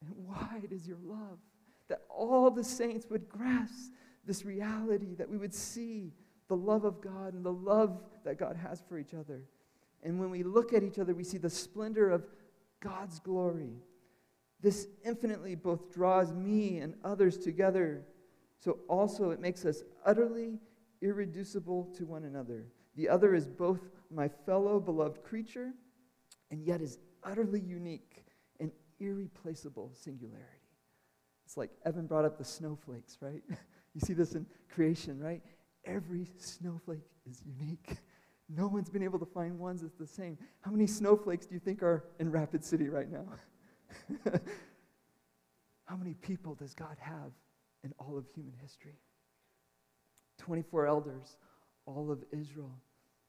[0.00, 1.38] and wide is your love.
[1.88, 3.92] That all the saints would grasp
[4.24, 6.12] this reality, that we would see
[6.48, 9.44] the love of God and the love that God has for each other.
[10.02, 12.24] And when we look at each other, we see the splendor of
[12.80, 13.72] God's glory.
[14.60, 18.02] This infinitely both draws me and others together.
[18.58, 20.58] So also it makes us utterly
[21.00, 22.66] irreducible to one another.
[22.96, 23.80] The other is both
[24.10, 25.72] my fellow beloved creature
[26.50, 28.24] and yet is utterly unique
[28.60, 28.70] and
[29.00, 30.48] irreplaceable singularity.
[31.44, 33.42] It's like Evan brought up the snowflakes, right?
[33.94, 35.42] you see this in creation, right?
[35.86, 37.98] Every snowflake is unique.
[38.46, 40.36] No one's been able to find ones that's the same.
[40.60, 43.24] How many snowflakes do you think are in Rapid City right now?
[45.86, 47.32] How many people does God have
[47.84, 48.98] in all of human history?
[50.36, 51.38] 24 elders,
[51.86, 52.78] all of Israel,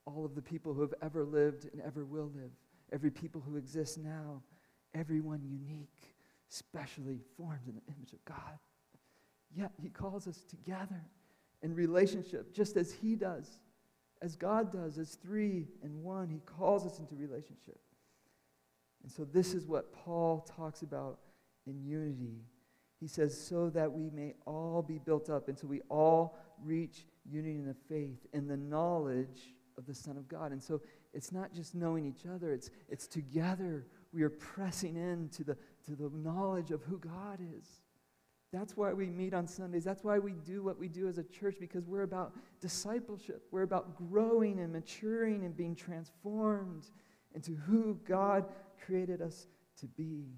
[0.06, 2.52] all of the people who have ever lived and ever will live,
[2.92, 4.42] every people who exists now,
[4.94, 6.16] everyone unique,
[6.50, 8.60] specially formed in the image of God.
[9.56, 11.02] Yet He calls us together
[11.62, 13.60] in relationship, just as He does,
[14.22, 16.30] as God does, as three and one.
[16.30, 17.80] He calls us into relationship.
[19.04, 21.20] And so, this is what Paul talks about
[21.68, 22.42] in unity.
[23.00, 27.58] He says, so that we may all be built up until we all reach unity
[27.58, 30.52] in the faith and the knowledge of the Son of God.
[30.52, 30.82] And so,
[31.14, 35.96] it's not just knowing each other, it's, it's together we are pressing into the, to
[35.96, 37.68] the knowledge of who God is.
[38.56, 39.84] That's why we meet on Sundays.
[39.84, 43.44] That's why we do what we do as a church because we're about discipleship.
[43.52, 46.86] We're about growing and maturing and being transformed
[47.34, 48.46] into who God
[48.86, 49.48] created us
[49.82, 50.38] to be.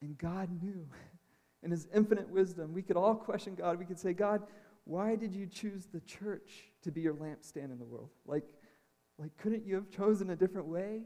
[0.00, 0.84] And God knew
[1.62, 2.74] in his infinite wisdom.
[2.74, 3.78] We could all question God.
[3.78, 4.42] We could say, God,
[4.82, 8.10] why did you choose the church to be your lampstand in the world?
[8.26, 8.44] Like,
[9.18, 11.02] like couldn't you have chosen a different way?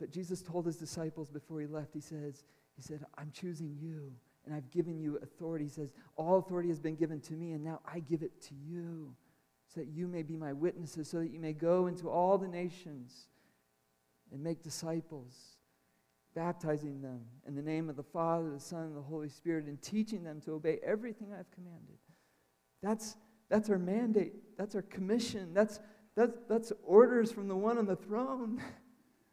[0.00, 2.44] But Jesus told his disciples before he left, he says,
[2.74, 4.12] he said, I'm choosing you
[4.48, 5.66] and I've given you authority.
[5.66, 8.54] He says, All authority has been given to me, and now I give it to
[8.54, 9.14] you,
[9.66, 12.48] so that you may be my witnesses, so that you may go into all the
[12.48, 13.28] nations
[14.32, 15.34] and make disciples,
[16.34, 19.82] baptizing them in the name of the Father, the Son, and the Holy Spirit, and
[19.82, 21.98] teaching them to obey everything I've commanded.
[22.82, 23.16] That's,
[23.50, 25.78] that's our mandate, that's our commission, that's,
[26.16, 28.62] that's, that's orders from the one on the throne.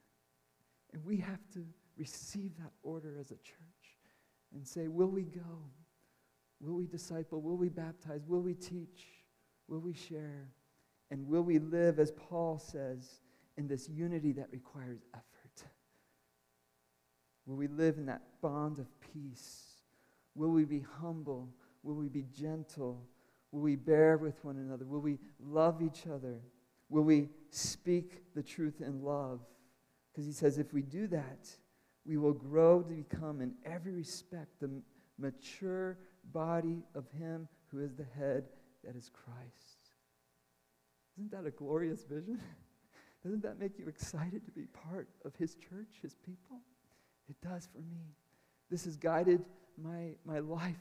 [0.93, 1.65] and we have to
[1.97, 3.74] receive that order as a church
[4.55, 5.61] and say, Will we go?
[6.59, 7.41] Will we disciple?
[7.41, 8.21] Will we baptize?
[8.25, 9.05] Will we teach?
[9.67, 10.49] Will we share?
[11.11, 13.19] And will we live, as Paul says,
[13.57, 15.67] in this unity that requires effort?
[17.45, 19.65] Will we live in that bond of peace?
[20.33, 21.49] Will we be humble?
[21.83, 23.05] Will we be gentle?
[23.51, 24.85] Will we bear with one another?
[24.85, 26.39] Will we love each other?
[26.89, 29.41] Will we speak the truth in love?
[30.11, 31.49] Because he says if we do that,
[32.05, 34.69] we will grow to become, in every respect, the
[35.17, 35.97] mature
[36.31, 38.43] body of Him who is the head,
[38.83, 39.91] that is Christ.
[41.17, 42.39] Isn't that a glorious vision?
[43.23, 46.61] Doesn't that make you excited to be part of His church, His people?
[47.27, 48.13] It does for me.
[48.69, 49.43] This has guided
[49.81, 50.75] my, my life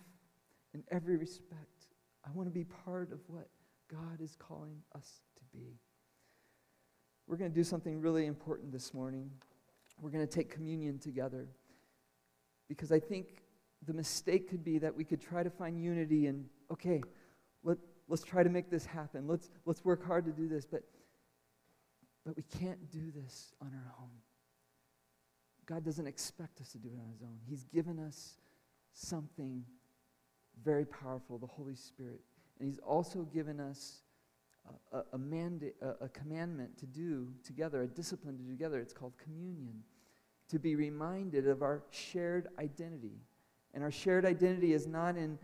[0.74, 1.86] in every respect.
[2.26, 3.48] I want to be part of what
[3.90, 5.78] God is calling us to be.
[7.26, 9.30] We're going to do something really important this morning
[10.00, 11.48] we're going to take communion together.
[12.68, 13.42] Because I think
[13.86, 17.02] the mistake could be that we could try to find unity and, okay,
[17.62, 17.78] let,
[18.08, 19.26] let's try to make this happen.
[19.26, 20.64] Let's, let's work hard to do this.
[20.64, 20.82] But,
[22.24, 24.10] but we can't do this on our own.
[25.66, 27.38] God doesn't expect us to do it on his own.
[27.48, 28.34] He's given us
[28.92, 29.64] something
[30.62, 32.20] very powerful, the Holy Spirit.
[32.58, 34.02] And he's also given us
[34.92, 35.18] a, a,
[35.82, 38.80] a, a commandment to do together, a discipline to do together.
[38.80, 39.82] It's called communion.
[40.50, 43.22] To be reminded of our shared identity.
[43.72, 45.38] And our shared identity is not in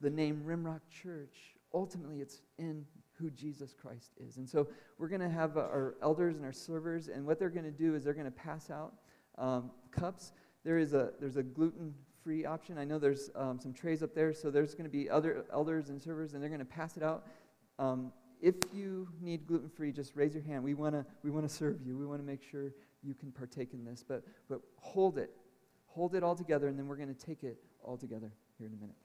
[0.00, 1.54] the name Rimrock Church.
[1.72, 2.84] Ultimately, it's in
[3.18, 4.36] who Jesus Christ is.
[4.36, 4.68] And so
[4.98, 7.94] we're going to have our elders and our servers, and what they're going to do
[7.94, 8.94] is they're going to pass out
[9.38, 10.32] um, cups.
[10.64, 12.78] There is a there's a gluten free option.
[12.78, 15.90] I know there's um, some trays up there, so there's going to be other elders
[15.90, 17.26] and servers, and they're going to pass it out.
[17.78, 20.62] Um, if you need gluten free, just raise your hand.
[20.62, 21.96] We want to we wanna serve you.
[21.96, 22.72] We want to make sure
[23.02, 24.04] you can partake in this.
[24.06, 25.30] But, but hold it.
[25.86, 28.74] Hold it all together, and then we're going to take it all together here in
[28.74, 28.96] a minute.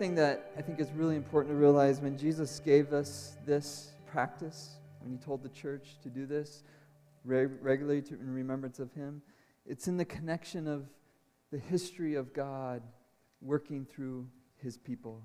[0.00, 4.78] Something that I think is really important to realize when Jesus gave us this practice,
[5.02, 6.62] when he told the church to do this
[7.22, 9.20] reg- regularly to, in remembrance of him,
[9.66, 10.88] it's in the connection of
[11.52, 12.80] the history of God
[13.42, 15.20] working through his people.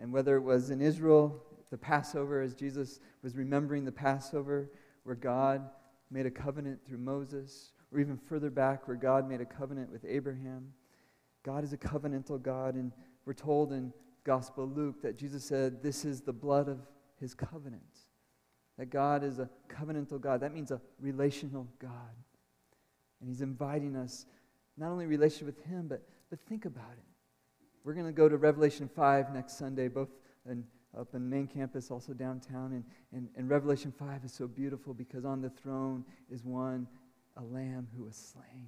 [0.00, 1.40] And whether it was in Israel,
[1.70, 4.68] the Passover, as Jesus was remembering the Passover,
[5.04, 5.62] where God
[6.10, 10.04] made a covenant through Moses, or even further back, where God made a covenant with
[10.04, 10.72] Abraham.
[11.44, 12.90] God is a covenantal God, and
[13.26, 13.92] we're told in
[14.24, 16.78] Gospel Luke that Jesus said, This is the blood of
[17.20, 17.82] his covenant.
[18.78, 20.40] That God is a covenantal God.
[20.40, 21.90] That means a relational God.
[23.20, 24.26] And he's inviting us
[24.76, 27.04] not only relationship with him, but, but think about it.
[27.84, 30.08] We're going to go to Revelation 5 next Sunday, both
[30.48, 30.64] in,
[30.98, 32.72] up in main campus, also downtown.
[32.72, 36.86] And, and, and Revelation 5 is so beautiful because on the throne is one,
[37.36, 38.66] a lamb who was slain.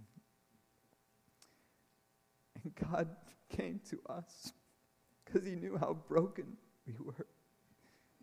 [2.62, 3.08] And God
[3.48, 4.52] came to us
[5.24, 6.56] because he knew how broken
[6.86, 7.26] we were.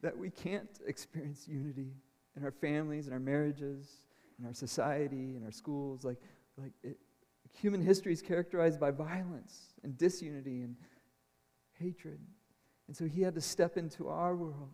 [0.01, 1.93] That we can't experience unity
[2.35, 3.87] in our families, in our marriages,
[4.39, 6.03] in our society, in our schools.
[6.03, 6.19] Like,
[6.57, 6.97] like it,
[7.59, 10.75] human history is characterized by violence and disunity and
[11.79, 12.19] hatred.
[12.87, 14.71] And so he had to step into our world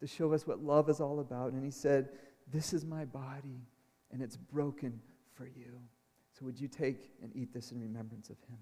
[0.00, 1.52] to show us what love is all about.
[1.52, 2.10] And he said,
[2.52, 3.66] This is my body,
[4.12, 5.00] and it's broken
[5.34, 5.80] for you.
[6.38, 8.58] So would you take and eat this in remembrance of him?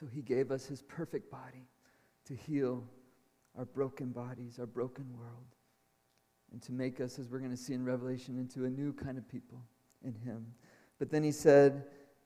[0.00, 1.68] So he gave us his perfect body
[2.24, 2.82] to heal
[3.58, 5.44] our broken bodies, our broken world,
[6.52, 9.18] and to make us, as we're going to see in Revelation, into a new kind
[9.18, 9.62] of people
[10.02, 10.46] in him.
[10.98, 11.84] But then he said,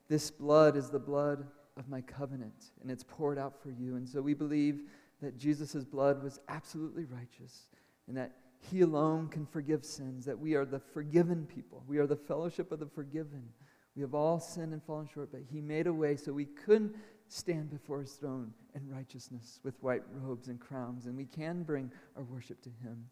[0.08, 3.96] This blood is the blood of my covenant, and it's poured out for you.
[3.96, 4.82] And so we believe
[5.20, 7.70] that Jesus' blood was absolutely righteous,
[8.06, 11.82] and that he alone can forgive sins, that we are the forgiven people.
[11.88, 13.48] We are the fellowship of the forgiven.
[13.96, 16.94] We have all sinned and fallen short, but he made a way so we couldn't
[17.28, 21.90] stand before his throne in righteousness with white robes and crowns, and we can bring
[22.16, 23.06] our worship to him.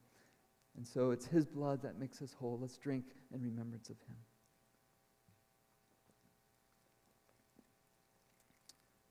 [0.77, 2.59] And so it's his blood that makes us whole.
[2.61, 4.17] Let's drink in remembrance of him.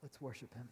[0.01, 0.67] Let's worship him.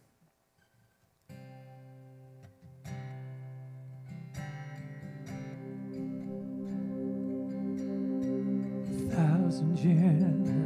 [9.12, 10.59] thousand generations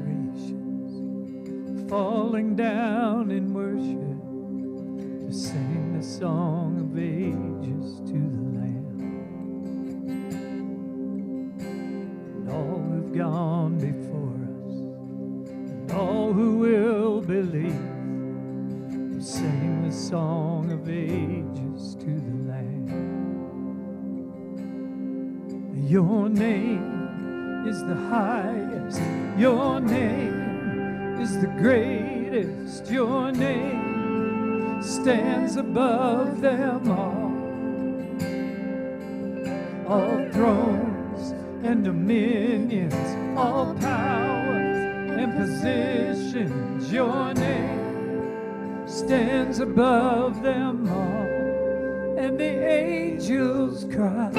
[1.94, 4.18] falling down in worship
[5.28, 8.98] to sing the song of ages to the Lamb.
[12.34, 14.74] And all who've gone before us,
[15.70, 17.78] and all who will believe,
[19.14, 22.88] will sing the song of ages to the Lamb.
[25.88, 29.00] Your name is the highest.
[29.38, 30.33] Your name
[31.20, 32.90] is the greatest.
[32.90, 37.32] Your name stands above them all.
[39.88, 41.32] All thrones
[41.64, 46.92] and dominions, all powers and positions.
[46.92, 52.18] Your name stands above them all.
[52.18, 54.32] And the angels cry.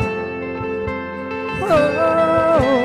[1.60, 2.83] Holy,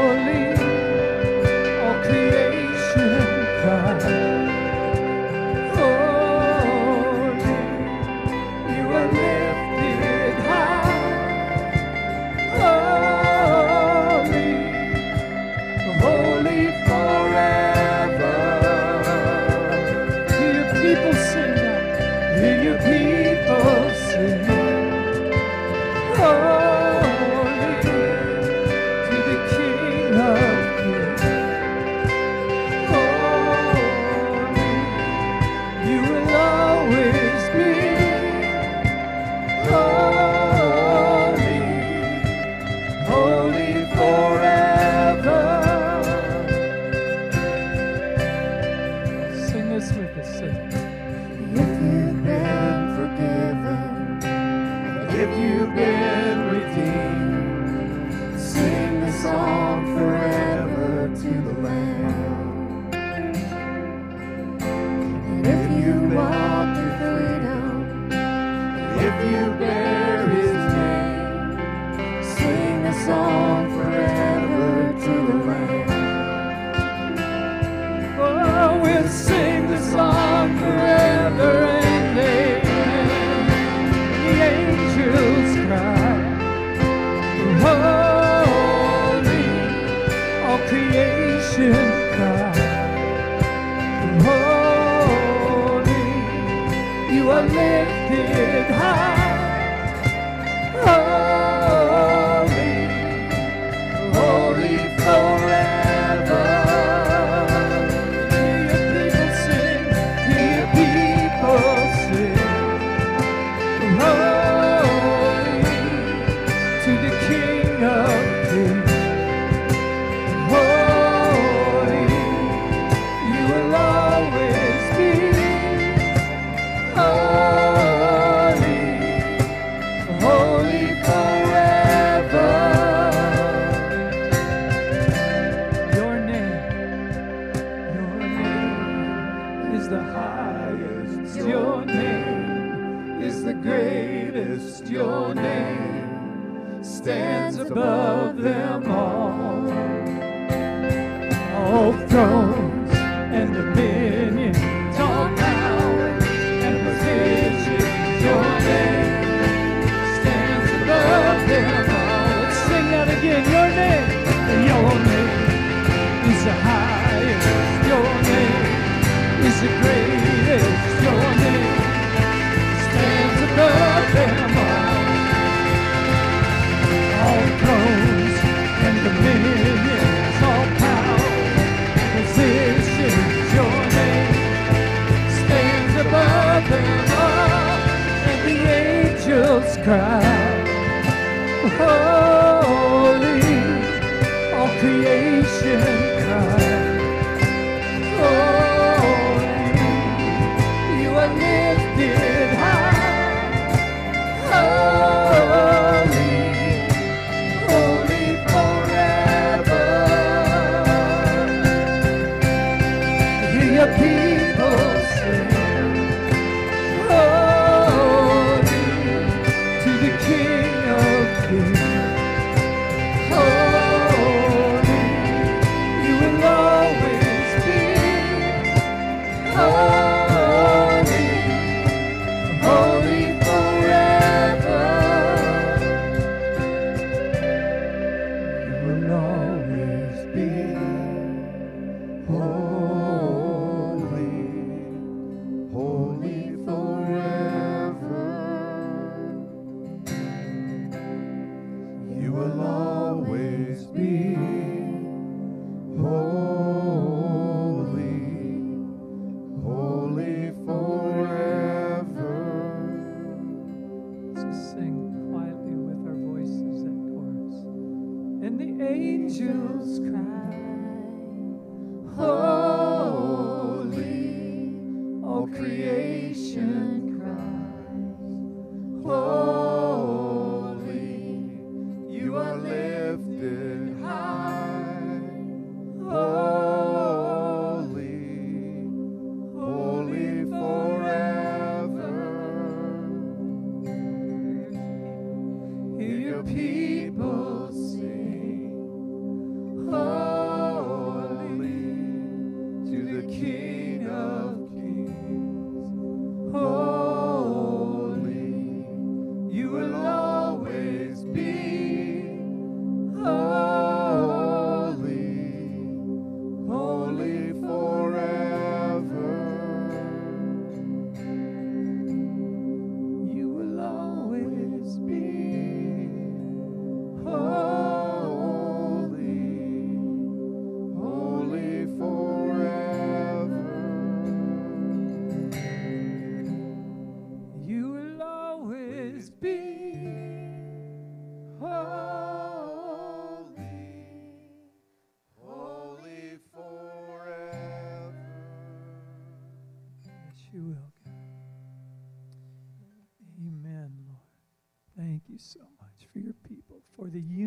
[195.78, 196.09] bien.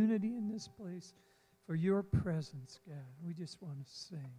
[0.03, 1.15] unity in this place
[1.65, 2.97] for your presence, God.
[3.25, 4.33] We just want to sing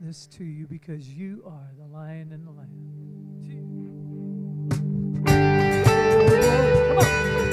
[0.00, 2.90] this to you because you are the lion and the lamb.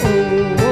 [0.02, 0.67] Come on.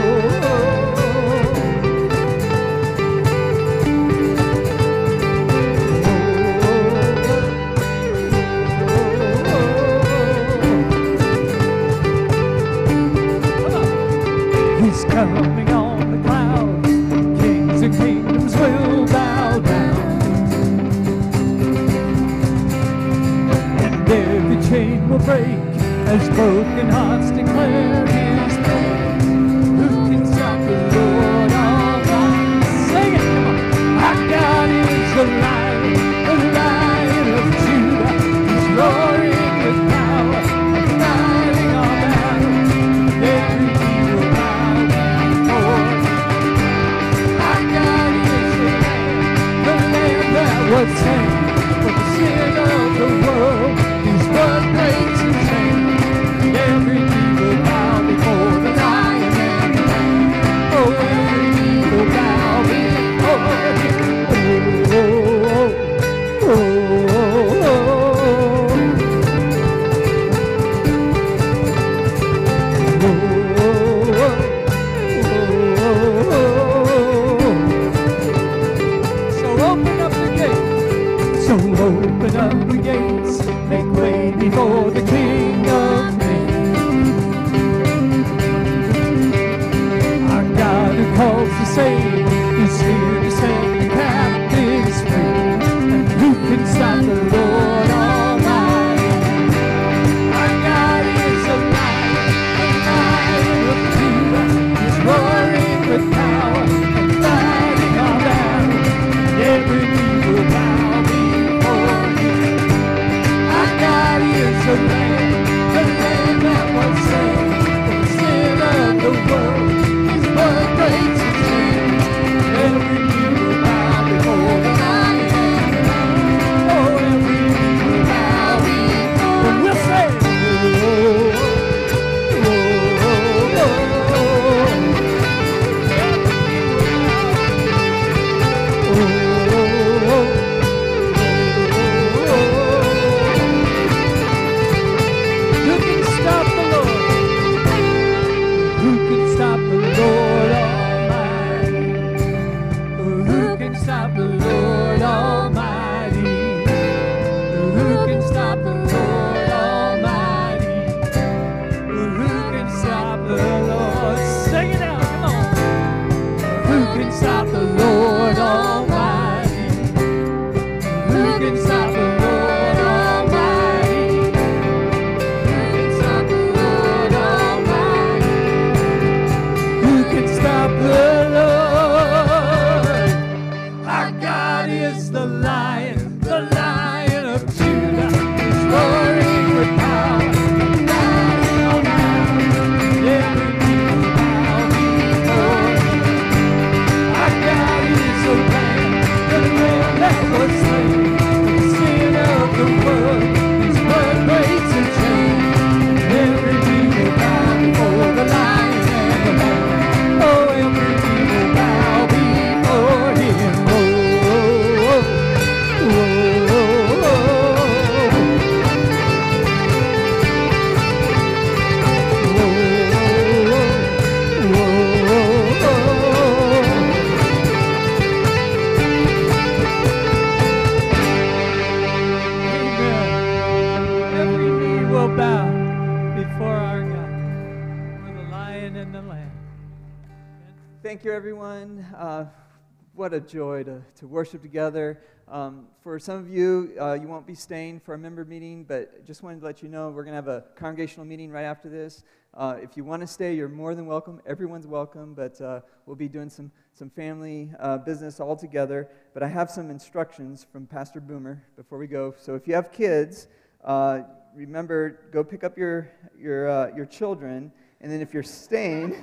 [244.26, 244.99] Worship together.
[245.27, 249.06] Um, for some of you, uh, you won't be staying for a member meeting, but
[249.06, 251.69] just wanted to let you know we're going to have a congregational meeting right after
[251.69, 252.03] this.
[252.34, 254.19] Uh, if you want to stay, you're more than welcome.
[254.26, 258.89] Everyone's welcome, but uh, we'll be doing some, some family uh, business all together.
[259.14, 262.15] But I have some instructions from Pastor Boomer before we go.
[262.18, 263.27] So if you have kids,
[263.64, 263.99] uh,
[264.34, 268.95] remember, go pick up your, your, uh, your children, and then if you're staying,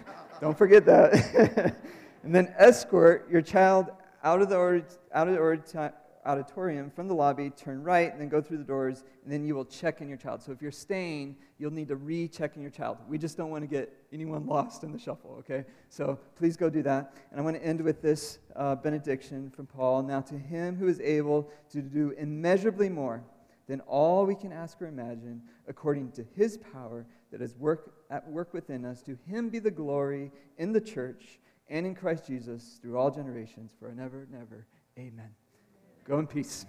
[0.40, 1.74] don't forget that.
[2.22, 3.90] and then escort your child
[4.24, 4.82] out of the,
[5.12, 5.92] out of the
[6.26, 9.54] auditorium from the lobby, turn right, and then go through the doors, and then you
[9.54, 10.42] will check in your child.
[10.42, 12.96] So if you're staying, you'll need to recheck in your child.
[13.06, 15.64] We just don't want to get anyone lost in the shuffle, okay?
[15.90, 17.14] So please go do that.
[17.30, 20.02] And I want to end with this uh, benediction from Paul.
[20.02, 23.22] Now to him who is able to do immeasurably more
[23.66, 28.26] than all we can ask or imagine, according to his power that is work, at
[28.30, 31.38] work within us, to him be the glory in the church
[31.68, 34.66] and in Christ Jesus through all generations, for never and ever.
[34.98, 35.30] Amen.
[36.04, 36.66] Go in peace.